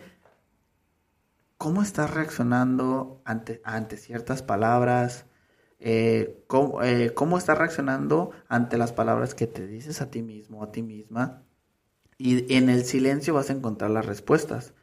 [1.58, 5.26] ¿Cómo estás reaccionando ante, ante ciertas palabras?
[5.80, 10.64] Eh, cómo, eh, ¿Cómo estás reaccionando ante las palabras que te dices a ti mismo,
[10.64, 11.43] a ti misma?
[12.18, 14.74] Y en el silencio vas a encontrar las respuestas.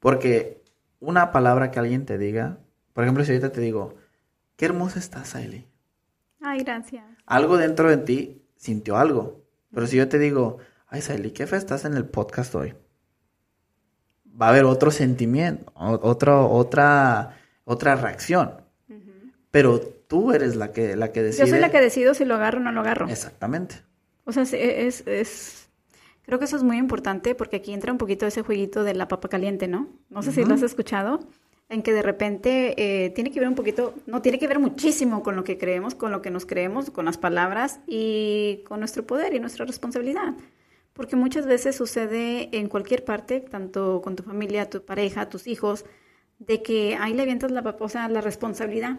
[0.00, 0.62] Porque
[0.98, 2.58] una palabra que alguien te diga,
[2.92, 3.94] por ejemplo, si ahorita te digo,
[4.56, 5.66] qué hermosa estás, Ailey.
[6.40, 7.04] Ay, gracias.
[7.26, 9.44] Algo dentro de ti sintió algo.
[9.72, 12.74] Pero si yo te digo, ay, Saily, qué fea estás en el podcast hoy.
[14.40, 18.62] Va a haber otro sentimiento, otro, otra, otra reacción.
[19.50, 21.46] Pero tú eres la que, la que decide.
[21.46, 23.08] Yo soy la que decido si lo agarro o no lo agarro.
[23.08, 23.76] Exactamente.
[24.24, 25.68] O sea, sí, es, es,
[26.30, 29.06] creo que eso es muy importante porque aquí entra un poquito ese jueguito de la
[29.08, 29.88] papa caliente, ¿no?
[30.08, 31.20] No sé si lo has escuchado,
[31.68, 35.22] en que de repente eh, tiene que ver un poquito, no, tiene que ver muchísimo
[35.22, 39.06] con lo que creemos, con lo que nos creemos, con las palabras y con nuestro
[39.06, 40.34] poder y nuestra responsabilidad.
[40.92, 45.84] Porque muchas veces sucede en cualquier parte, tanto con tu familia, tu pareja, tus hijos,
[46.38, 48.98] de que ahí le avientas la, papa- o sea, la responsabilidad.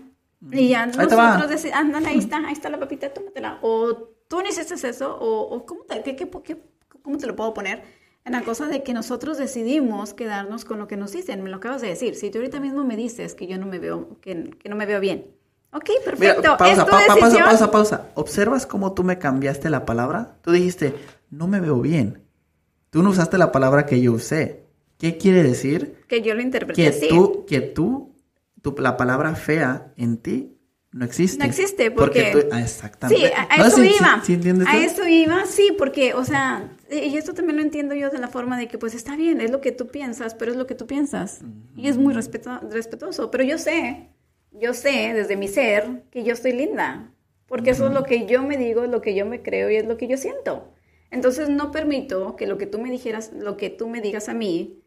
[0.52, 0.92] Y ya Ahí
[1.36, 3.60] nosotros decimos, ándale, ahí está, ahí está la papita, tómatela.
[3.62, 3.94] O
[4.28, 6.64] tú no hiciste eso, o, o ¿cómo, te, qué- qué- qué-
[7.02, 7.82] ¿cómo te lo puedo poner?
[8.24, 11.42] En la cosa de que nosotros decidimos quedarnos con lo que nos dicen.
[11.44, 12.16] Me lo acabas de decir.
[12.16, 14.86] Si tú ahorita mismo me dices que yo no me veo, que, que no me
[14.86, 15.26] veo bien.
[15.74, 16.58] Ok, Mira, perfecto.
[16.58, 17.46] pausa, es tu pa- pa- pausa, decisión.
[17.48, 18.10] pausa, pausa.
[18.16, 20.38] ¿Observas cómo tú me cambiaste la palabra?
[20.42, 20.94] Tú dijiste,
[21.32, 22.22] no me veo bien.
[22.90, 24.66] Tú no usaste la palabra que yo usé.
[24.98, 26.04] ¿Qué quiere decir?
[26.08, 27.08] Que yo lo interpreté que así.
[27.10, 28.14] tú, que tú,
[28.62, 30.58] tu- la palabra fea en ti
[30.94, 31.38] no existe.
[31.44, 33.28] No existe, porque- tú- ah, exactamente.
[33.28, 34.22] Sí, a, a No, eso sí, sí, iba.
[34.24, 38.10] sí entiendes a eso iba, sí, porque, o sea, y esto también lo entiendo yo
[38.10, 40.58] de la forma de que, pues está bien, es lo que tú piensas, pero es
[40.58, 41.42] lo que tú piensas.
[41.78, 43.32] Y es muy respeto- respetuoso.
[43.32, 44.10] Pero yo sé,
[44.52, 47.12] yo sé desde mi ser que yo estoy linda.
[47.48, 49.76] Porque eso es lo que yo me digo, es lo que yo me creo y
[49.76, 50.74] es lo que yo siento.
[51.10, 54.34] Entonces no permito que lo que tú me dijeras, lo que tú me digas a
[54.34, 54.81] mí,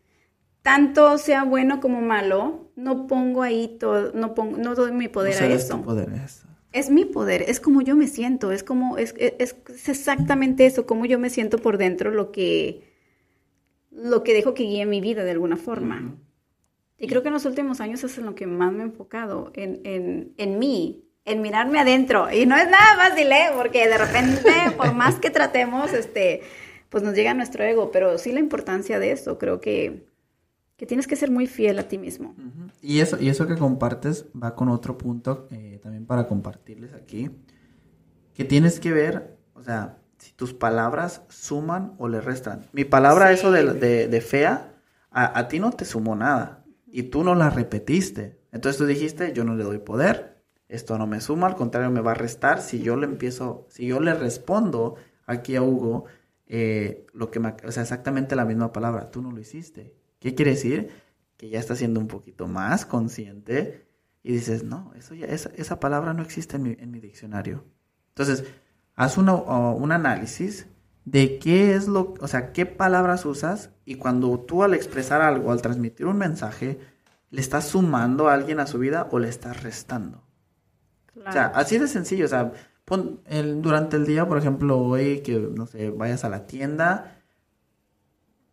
[0.65, 5.43] tanto sea bueno como malo, no pongo ahí todo, no pongo, no doy mi poder
[5.43, 5.77] a eso.
[5.77, 6.49] tu poder eso.
[6.73, 9.57] es mi poder, es como yo me siento, es como, es, es,
[9.87, 12.83] exactamente eso, como yo me siento por dentro, lo que,
[13.91, 16.17] lo que dejo que guíe mi vida de alguna forma.
[16.97, 19.53] Y creo que en los últimos años es en lo que más me he enfocado,
[19.55, 22.33] en, en, en mí, en mirarme adentro.
[22.33, 23.51] Y no es nada fácil, ¿eh?
[23.55, 26.41] Porque de repente, por más que tratemos, este,
[26.89, 30.14] pues nos llega nuestro ego, pero sí la importancia de eso, creo que
[30.77, 32.35] que tienes que ser muy fiel a ti mismo.
[32.83, 37.31] Y eso, y eso que compartes va con otro punto eh, también para compartirles aquí,
[38.35, 42.67] que tienes que ver, o sea, si tus palabras suman o le restan.
[42.73, 44.75] Mi palabra, eso de, de, fea,
[45.11, 48.41] a, ti no te sumó nada y tú no la repetiste.
[48.51, 52.01] Entonces tú dijiste, yo no le doy poder, esto no me suma, al contrario me
[52.01, 54.97] va a restar si yo le empiezo, si yo le respondo
[55.27, 56.07] aquí a Hugo,
[56.47, 59.95] eh, lo que me, o sea, exactamente la misma palabra, tú no lo hiciste
[60.25, 60.89] ¿Qué quiere decir?
[61.37, 63.87] Que ya estás siendo un poquito más consciente
[64.23, 67.67] y dices, no, eso ya, esa, esa palabra no existe en mi, en mi diccionario.
[68.09, 68.45] Entonces,
[68.95, 70.67] haz una, un análisis
[71.05, 75.53] de qué es lo, o sea, qué palabras usas y cuando tú al expresar algo,
[75.53, 76.79] al transmitir un mensaje,
[77.29, 80.25] le estás sumando a alguien a su vida o le estás restando.
[81.17, 82.51] O sea, así de sencillo, o sea,
[82.87, 87.21] pon el, durante el día, por ejemplo, hoy que, no sé, vayas a la tienda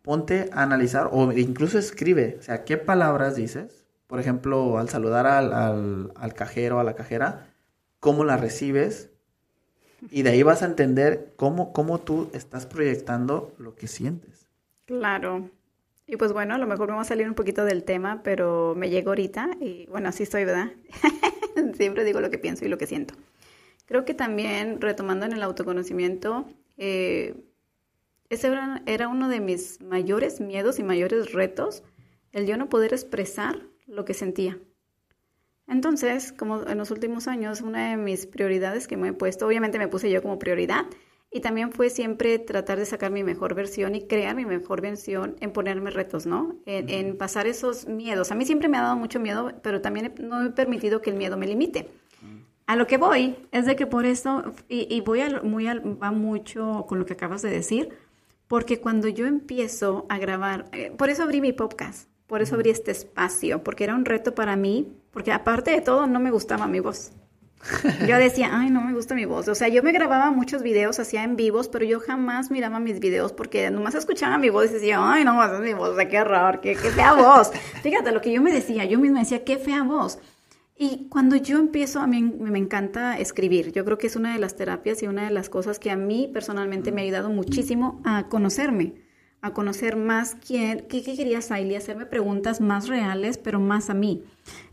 [0.02, 3.86] ponte a analizar o incluso escribe, o sea, qué palabras dices.
[4.08, 7.48] Por ejemplo, al saludar al, al, cajero, a la cajera,
[8.00, 9.10] cómo la recibes.
[10.10, 14.48] Y de ahí vas a entender cómo, cómo tú estás proyectando lo que sientes.
[14.86, 15.50] Claro.
[16.08, 18.90] Y pues bueno, a lo mejor vamos a salir un poquito del tema, pero me
[18.90, 20.72] llegó ahorita y bueno, así estoy, ¿verdad?
[21.78, 23.14] Siempre digo lo que pienso y lo que siento.
[23.86, 26.46] Creo que también, retomando en el autoconocimiento,
[26.78, 27.36] eh,
[28.32, 28.50] ese
[28.86, 31.84] era, uno de mis mayores miedos y mayores retos,
[32.32, 34.58] el yo no poder expresar lo que sentía.
[35.68, 39.80] Entonces, como en los últimos años, una de mis prioridades que me he puesto, obviamente
[39.80, 40.86] me puse yo como prioridad,
[41.30, 45.36] y también fue siempre tratar de sacar mi mejor versión y crear mi mejor versión
[45.42, 46.56] en ponerme retos, ¿no?
[46.66, 48.32] En, pasar esos miedos.
[48.32, 51.18] A mí siempre me ha dado mucho miedo, pero también no he permitido que el
[51.18, 51.90] miedo me limite.
[52.66, 56.86] A lo que voy es de que por eso, y, voy a, muy va mucho
[56.88, 57.90] con lo que acabas de decir,
[58.52, 62.70] porque cuando yo empiezo a grabar, eh, por eso abrí mi podcast, por eso abrí
[62.70, 66.68] este espacio, porque era un reto para mí, porque aparte de todo no me gustaba
[66.68, 67.14] mi voz.
[68.06, 69.48] Yo decía, ay, no me gusta mi voz.
[69.48, 73.00] O sea, yo me grababa muchos videos, hacía en vivos, pero yo jamás miraba mis
[73.00, 76.60] videos porque nomás escuchaba mi voz y decía, ay, no, es mi voz, qué horror,
[76.60, 77.52] qué, qué fea voz.
[77.82, 80.20] Fíjate lo que yo me decía, yo misma decía, qué fea voz.
[80.84, 83.72] Y cuando yo empiezo, a mí me encanta escribir.
[83.72, 85.96] Yo creo que es una de las terapias y una de las cosas que a
[85.96, 88.96] mí personalmente me ha ayudado muchísimo a conocerme,
[89.42, 94.24] a conocer más quién, qué, quería Saily, hacerme preguntas más reales, pero más a mí.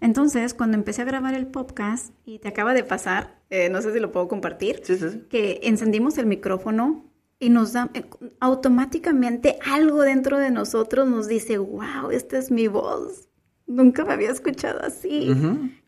[0.00, 3.92] Entonces, cuando empecé a grabar el podcast, y te acaba de pasar, eh, no sé
[3.92, 4.80] si lo puedo compartir,
[5.28, 7.04] que encendimos el micrófono
[7.38, 8.06] y nos da eh,
[8.40, 13.27] automáticamente algo dentro de nosotros nos dice, wow, esta es mi voz
[13.68, 15.30] Nunca me había escuchado así.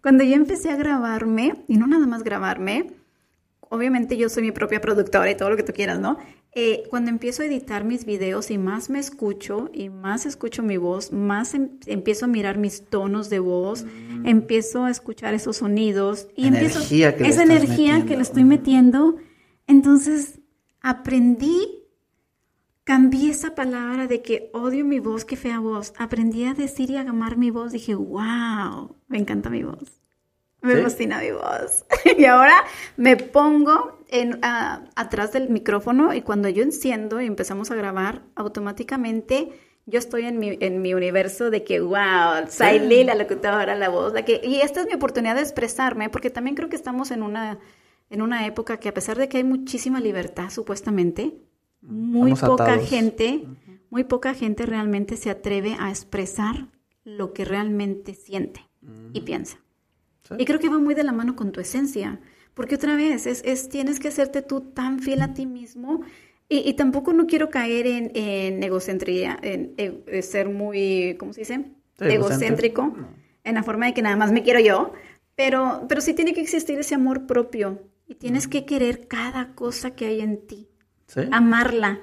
[0.02, 2.92] Cuando yo empecé a grabarme, y no nada más grabarme,
[3.70, 6.18] obviamente yo soy mi propia productora y todo lo que tú quieras, ¿no?
[6.52, 10.76] Eh, cuando empiezo a editar mis videos y más me escucho y más escucho mi
[10.76, 14.26] voz, más em, empiezo a mirar mis tonos de voz, mm.
[14.26, 19.16] empiezo a escuchar esos sonidos y empiezo esa energía que le estoy metiendo.
[19.68, 20.40] Entonces
[20.82, 21.79] aprendí
[22.84, 25.92] cambié esa palabra de que odio mi voz, qué fea voz.
[25.98, 27.72] Aprendí a decir y a amar mi voz.
[27.72, 30.00] Dije, wow, me encanta mi voz.
[30.62, 31.86] Me fascina mi voz.
[32.18, 32.64] y ahora
[32.96, 39.48] me pongo en, atrás del micrófono y cuando yo enciendo y empezamos a grabar, automáticamente
[39.86, 44.12] yo estoy en mi, en mi universo de que, wow, Saily, la locutora, la voz,
[44.12, 44.40] la que...
[44.44, 47.58] Y esta es mi oportunidad de expresarme porque también creo que estamos en una,
[48.10, 51.34] en una época que a pesar de que hay muchísima libertad, supuestamente,
[51.82, 53.46] muy poca gente,
[53.90, 56.68] muy poca gente realmente se atreve a expresar
[57.04, 58.68] lo que realmente siente
[59.12, 59.58] y piensa.
[60.38, 62.20] Y creo que va muy de la mano con tu esencia,
[62.54, 66.02] porque otra vez es, tienes que hacerte tú tan fiel a ti mismo
[66.48, 71.64] y, tampoco no quiero caer en, en egocentría, en, e, ser muy, ¿cómo se dice?
[72.00, 72.92] Egocéntrico,
[73.44, 74.92] en la forma de que nada más me quiero yo,
[75.36, 79.94] pero, pero sí tiene que existir ese amor propio y tienes que querer cada cosa
[79.94, 80.69] que hay en ti
[81.30, 82.00] amarla.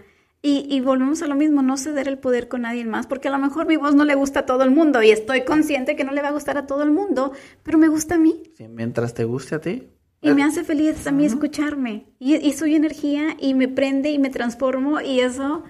[0.49, 3.37] Y, volvemos a lo mismo, no ceder el poder con nadie más, porque a lo
[3.37, 6.13] mejor mi voz no le gusta a todo el mundo y estoy consciente que no
[6.13, 7.33] le va a gustar a todo el mundo,
[7.63, 8.43] pero me gusta a mí.
[8.69, 9.89] mientras te guste a ti.
[10.21, 12.05] Y me hace feliz a mí escucharme.
[12.19, 15.63] Y, soy energía y me prende y me transformo y eso,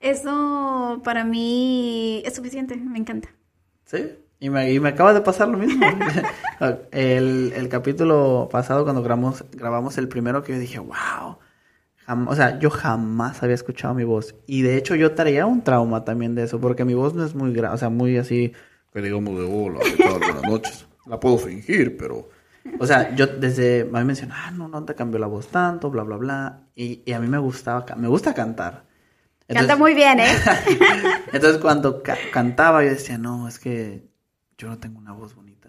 [0.00, 3.28] eso para mí es suficiente, me encanta.
[3.84, 3.98] Sí,
[4.40, 5.86] Y me, y me acaba de pasar lo mismo.
[6.90, 11.38] el, el capítulo pasado, cuando grabamos, grabamos el primero, que yo dije, wow.
[12.06, 14.34] O sea, yo jamás había escuchado mi voz.
[14.46, 17.34] Y de hecho, yo traía un trauma también de eso, porque mi voz no es
[17.34, 18.52] muy, gra- o sea, muy así,
[18.92, 20.18] que digamos de hola, ¿qué tal?
[20.18, 20.86] Buenas noches.
[21.06, 22.28] La puedo fingir, pero.
[22.78, 23.82] O sea, yo desde.
[23.82, 26.60] A mí me decían, ah, no, no te cambió la voz tanto, bla, bla, bla.
[26.74, 28.84] Y, y a mí me gustaba, me gusta cantar.
[29.46, 30.28] Canta muy bien, ¿eh?
[31.32, 34.08] Entonces cuando ca- cantaba yo decía, no, es que
[34.56, 35.68] yo no tengo una voz bonita.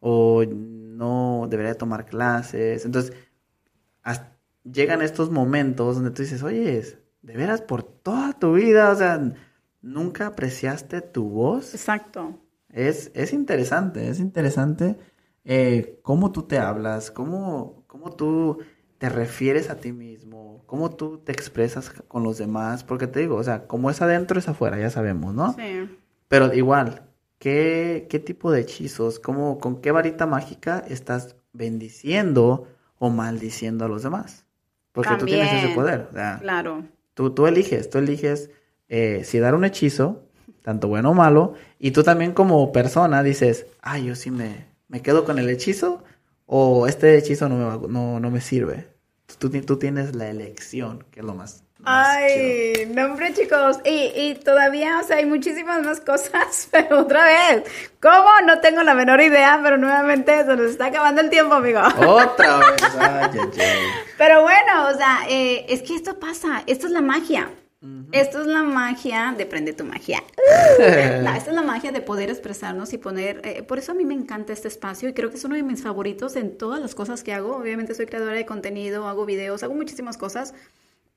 [0.00, 2.84] O no debería tomar clases.
[2.84, 3.12] Entonces
[4.02, 4.22] has-
[4.72, 6.82] llegan estos momentos donde tú dices, oye,
[7.22, 9.32] de veras por toda tu vida, o sea,
[9.82, 11.74] nunca apreciaste tu voz.
[11.74, 12.38] Exacto.
[12.70, 14.96] Es, es interesante, es interesante
[15.44, 18.58] eh, cómo tú te hablas, cómo, cómo tú
[18.98, 23.36] te refieres a ti mismo, cómo tú te expresas con los demás, porque te digo,
[23.36, 25.54] o sea, como es adentro es afuera, ya sabemos, ¿no?
[25.54, 25.88] Sí.
[26.26, 27.08] Pero igual,
[27.38, 32.66] ¿qué, qué tipo de hechizos, cómo, con qué varita mágica estás bendiciendo
[32.98, 34.44] o maldiciendo a los demás?
[34.98, 36.84] Porque tú tienes ese poder, o sea, Claro.
[37.14, 38.50] Tú, tú eliges, tú eliges
[38.88, 40.24] eh, si dar un hechizo,
[40.62, 45.00] tanto bueno o malo, y tú también como persona dices, ay, yo sí me, me
[45.02, 46.02] quedo con el hechizo,
[46.46, 48.88] o este hechizo no me, va- no, no me sirve.
[49.38, 51.62] Tú, tú tienes la elección, que es lo más...
[51.84, 53.78] Ay, no, hombre, chicos.
[53.84, 57.64] Y, y todavía, o sea, hay muchísimas más cosas, pero otra vez,
[58.00, 58.28] ¿cómo?
[58.44, 61.80] No tengo la menor idea, pero nuevamente se nos está acabando el tiempo, amigo.
[62.06, 63.78] Otra vez, ay, ay, ay.
[64.16, 67.48] Pero bueno, o sea, eh, es que esto pasa, esto es la magia.
[68.10, 70.22] Esto es la magia de prende tu magia.
[70.78, 74.04] No, esta es la magia de poder expresarnos y poner, eh, por eso a mí
[74.04, 76.94] me encanta este espacio y creo que es uno de mis favoritos en todas las
[76.94, 77.56] cosas que hago.
[77.56, 80.54] Obviamente soy creadora de contenido, hago videos, hago muchísimas cosas,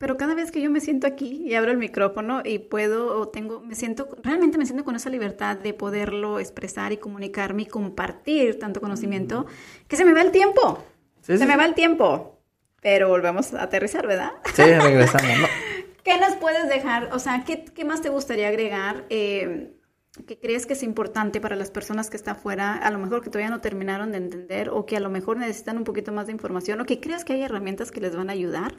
[0.01, 3.27] pero cada vez que yo me siento aquí y abro el micrófono y puedo o
[3.27, 7.65] tengo, me siento, realmente me siento con esa libertad de poderlo expresar y comunicarme y
[7.67, 9.45] compartir tanto conocimiento
[9.87, 10.83] que se me va el tiempo.
[11.21, 12.41] Sí, se sí, me va el tiempo.
[12.81, 14.31] Pero volvemos a aterrizar, ¿verdad?
[14.55, 15.37] Sí, regresamos.
[15.37, 15.47] ¿no?
[16.03, 17.09] ¿Qué nos puedes dejar?
[17.13, 19.05] O sea, ¿qué, qué más te gustaría agregar?
[19.09, 19.77] Eh,
[20.25, 23.29] que crees que es importante para las personas que están afuera, a lo mejor que
[23.29, 26.31] todavía no terminaron de entender o que a lo mejor necesitan un poquito más de
[26.31, 28.73] información o que creas que hay herramientas que les van a ayudar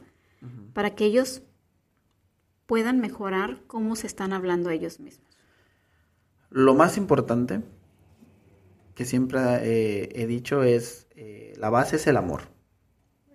[0.72, 1.42] para que ellos
[2.66, 5.28] puedan mejorar cómo se están hablando ellos mismos.
[6.50, 7.62] Lo más importante
[8.94, 12.42] que siempre eh, he dicho es, eh, la base es el amor.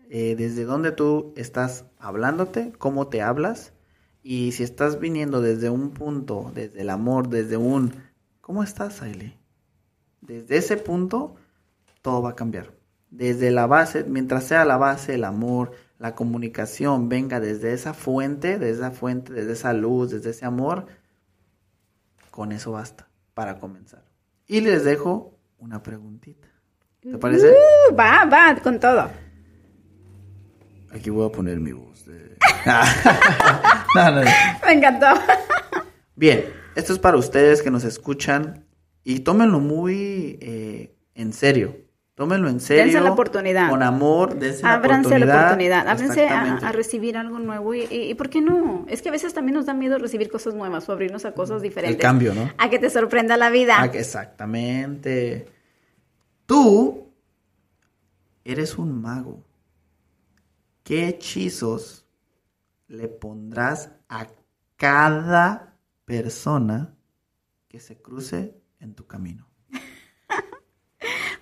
[0.10, 3.74] Eh, desde donde tú estás hablándote, cómo te hablas,
[4.24, 7.94] y si estás viniendo desde un punto, desde el amor, desde un,
[8.42, 9.38] ¿cómo estás, Ailey?
[10.22, 11.36] Desde ese punto,
[12.02, 12.74] todo va a cambiar.
[13.10, 18.60] Desde la base, mientras sea la base, el amor, la comunicación venga desde esa fuente,
[18.60, 20.86] desde esa fuente, desde esa luz, desde ese amor,
[22.32, 24.04] con eso basta para comenzar.
[24.48, 26.48] Y les dejo una preguntita.
[27.02, 27.50] ¿Te parece?
[27.52, 29.10] Uh, va, va, con todo.
[30.92, 32.06] Aquí voy a poner mi voz.
[32.06, 32.38] de-
[33.96, 34.32] no, no, no.
[34.66, 35.08] Me encantó.
[36.16, 36.46] Bien,
[36.76, 38.66] esto es para ustedes que nos escuchan
[39.04, 41.78] y tómenlo muy eh, en serio.
[42.18, 42.86] Tómenlo en serio.
[42.86, 43.70] Dense la oportunidad.
[43.70, 45.28] Con amor, dense la Ábranse oportunidad.
[45.36, 48.86] la oportunidad, ábranse a, recibir algo nuevo y, y- y ¿por qué no?
[48.90, 51.62] Es que a veces también nos da miedo recibir cosas nuevas o abrirnos a cosas
[51.62, 52.02] diferentes.
[52.02, 52.50] cambio, ¿no?
[52.58, 53.88] A que te sorprenda la vida.
[53.92, 55.46] Que exactamente.
[56.48, 57.12] Tú
[58.44, 59.44] eres un mago.
[60.84, 62.08] ¿Qué hechizos
[62.88, 64.26] le pondrás a
[64.76, 66.96] cada persona
[67.68, 69.47] que se cruce en tu camino?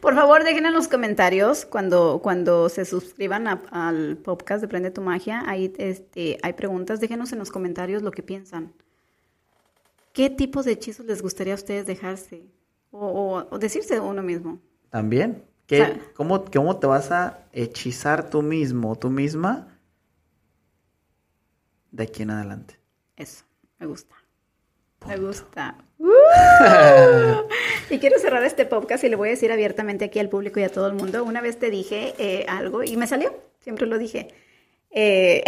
[0.06, 4.92] Por favor, dejen en los comentarios cuando, cuando se suscriban a- al podcast de Prende
[4.92, 5.42] tu Magia.
[5.48, 7.00] Ahí este, hay preguntas.
[7.00, 8.72] Déjenos en los comentarios lo que piensan.
[10.14, 12.44] ¿Qué tipo de hechizos les gustaría a ustedes dejarse?
[12.92, 14.60] O, o- o decirse uno mismo.
[14.92, 15.44] También.
[15.66, 19.76] ¿Qué, O sea- cómo, ¿Cómo te vas a hechizar tú mismo, tú misma,
[21.90, 22.80] de aquí en adelante?
[23.18, 23.44] Eso,
[23.80, 24.14] me gusta.
[25.08, 25.76] Me gusta.
[25.98, 26.12] ¡Uh!
[27.90, 30.64] y quiero cerrar este podcast y le voy a decir abiertamente aquí al público y
[30.64, 31.24] a todo el mundo.
[31.24, 34.30] Una vez te dije eh, algo y me salió, siempre lo dije.
[34.92, 35.44] Eh,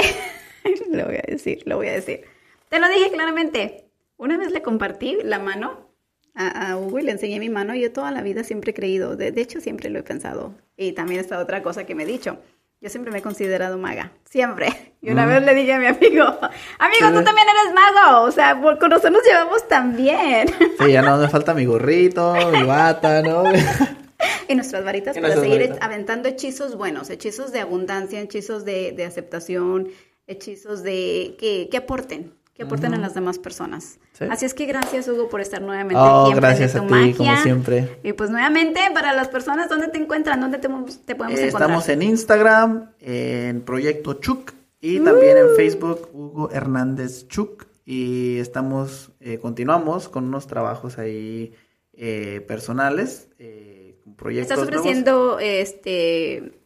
[0.91, 2.21] lo voy a decir, lo voy a decir.
[2.69, 3.85] Te lo dije claramente.
[4.17, 5.88] Una vez le compartí la mano
[6.33, 9.15] a, Hugo y le enseñé mi mano y yo toda la vida siempre he creído,
[9.15, 10.53] de, hecho siempre lo he pensado.
[10.75, 12.39] Y también esta otra cosa que me he dicho.
[12.80, 14.93] Yo siempre me he considerado maga, siempre.
[15.01, 17.23] Y una vez le dije a mi amigo, amigo, tú Sí.
[17.23, 20.49] también eres mago, o sea, por- con nosotros nos llevamos tan bien.
[20.80, 23.43] Sí, ya no me falta mi gorrito, mi bata, ¿no?
[24.49, 25.86] y nuestras varitas Y para nuestras seguir varitas.
[25.88, 29.89] aventando hechizos buenos, hechizos de abundancia, hechizos de, de aceptación,
[30.25, 33.99] hechizos de que, que aporten, que aporten a las demás personas.
[34.14, 34.26] Sí.
[34.30, 37.38] Así es que gracias, Hugo, por estar nuevamente Oh, aquí en gracias a ti, como
[37.38, 37.99] siempre.
[38.03, 40.41] Y pues nuevamente, para las personas, ¿dónde te encuentran?
[40.41, 41.70] ¿Dónde te, te podemos Eh, encontrar?
[41.70, 47.66] estamos en Instagram, en Proyecto Chuk y también en Facebook, Hugo Hernández Chuk.
[47.86, 51.53] Y estamos, eh, continuamos con unos trabajos ahí
[51.93, 54.80] eh, personales, eh, proyectos ¿Estás nuevos.
[54.86, 56.60] ofreciendo, este,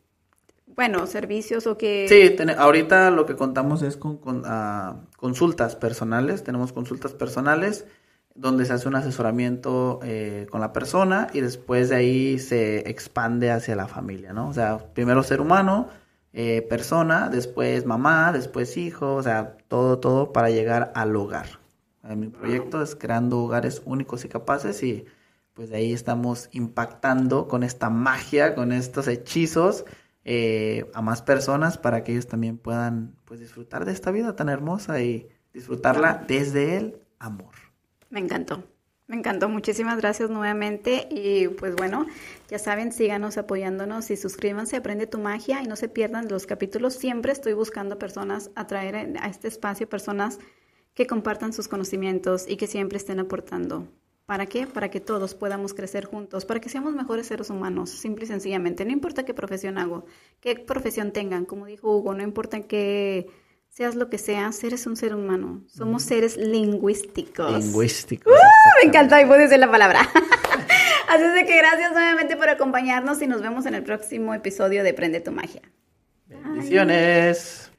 [0.68, 2.06] bueno, servicios o que...
[2.10, 6.44] Sí, ten- ahorita lo que contamos es con, con, ah, consultas personales.
[6.44, 7.86] Tenemos consultas personales
[8.34, 13.52] donde se hace un asesoramiento eh, con la persona y después de ahí se expande
[13.52, 14.48] hacia la familia, ¿no?
[14.50, 15.90] O sea, primero ser humano,
[16.34, 21.60] eh, persona, después mamá, después hijo, o sea, todo, todo para llegar al hogar.
[22.04, 25.06] Eh, mi proyecto es creando hogares únicos y capaces y
[25.54, 29.86] pues de ahí estamos impactando con esta magia, con estos hechizos
[30.24, 34.50] eh, a más personas para que ellos también puedan pues disfrutar de esta vida tan
[34.50, 37.54] hermosa y disfrutarla desde el amor.
[38.10, 38.64] Me encantó.
[39.08, 39.50] Me encantó.
[39.50, 41.08] Muchísimas gracias nuevamente.
[41.12, 42.06] Y pues bueno,
[42.50, 46.94] ya saben, síganos apoyándonos y suscríbanse, aprende tu magia y no se pierdan los capítulos.
[46.94, 50.40] Siempre estoy buscando personas, atraer a este espacio personas
[50.94, 53.88] que compartan sus conocimientos y que siempre estén aportando.
[54.32, 54.66] ¿Para qué?
[54.66, 58.86] Para que todos podamos crecer juntos, para que seamos mejores seres humanos, simple y sencillamente.
[58.86, 60.06] No importa qué profesión hago,
[60.40, 63.28] qué profesión tengan, como dijo Hugo, no importa que
[63.68, 65.64] seas lo que seas, eres un ser humano.
[65.68, 67.62] Somos seres lingüísticos.
[67.62, 68.32] Lingüístico.
[68.82, 70.00] Me encantó y puedo decir la palabra.
[71.10, 74.86] Así es de que gracias nuevamente por acompañarnos y nos vemos en el próximo episodio
[74.86, 75.62] de Prende tu Magia.
[76.28, 77.71] Bendiciones.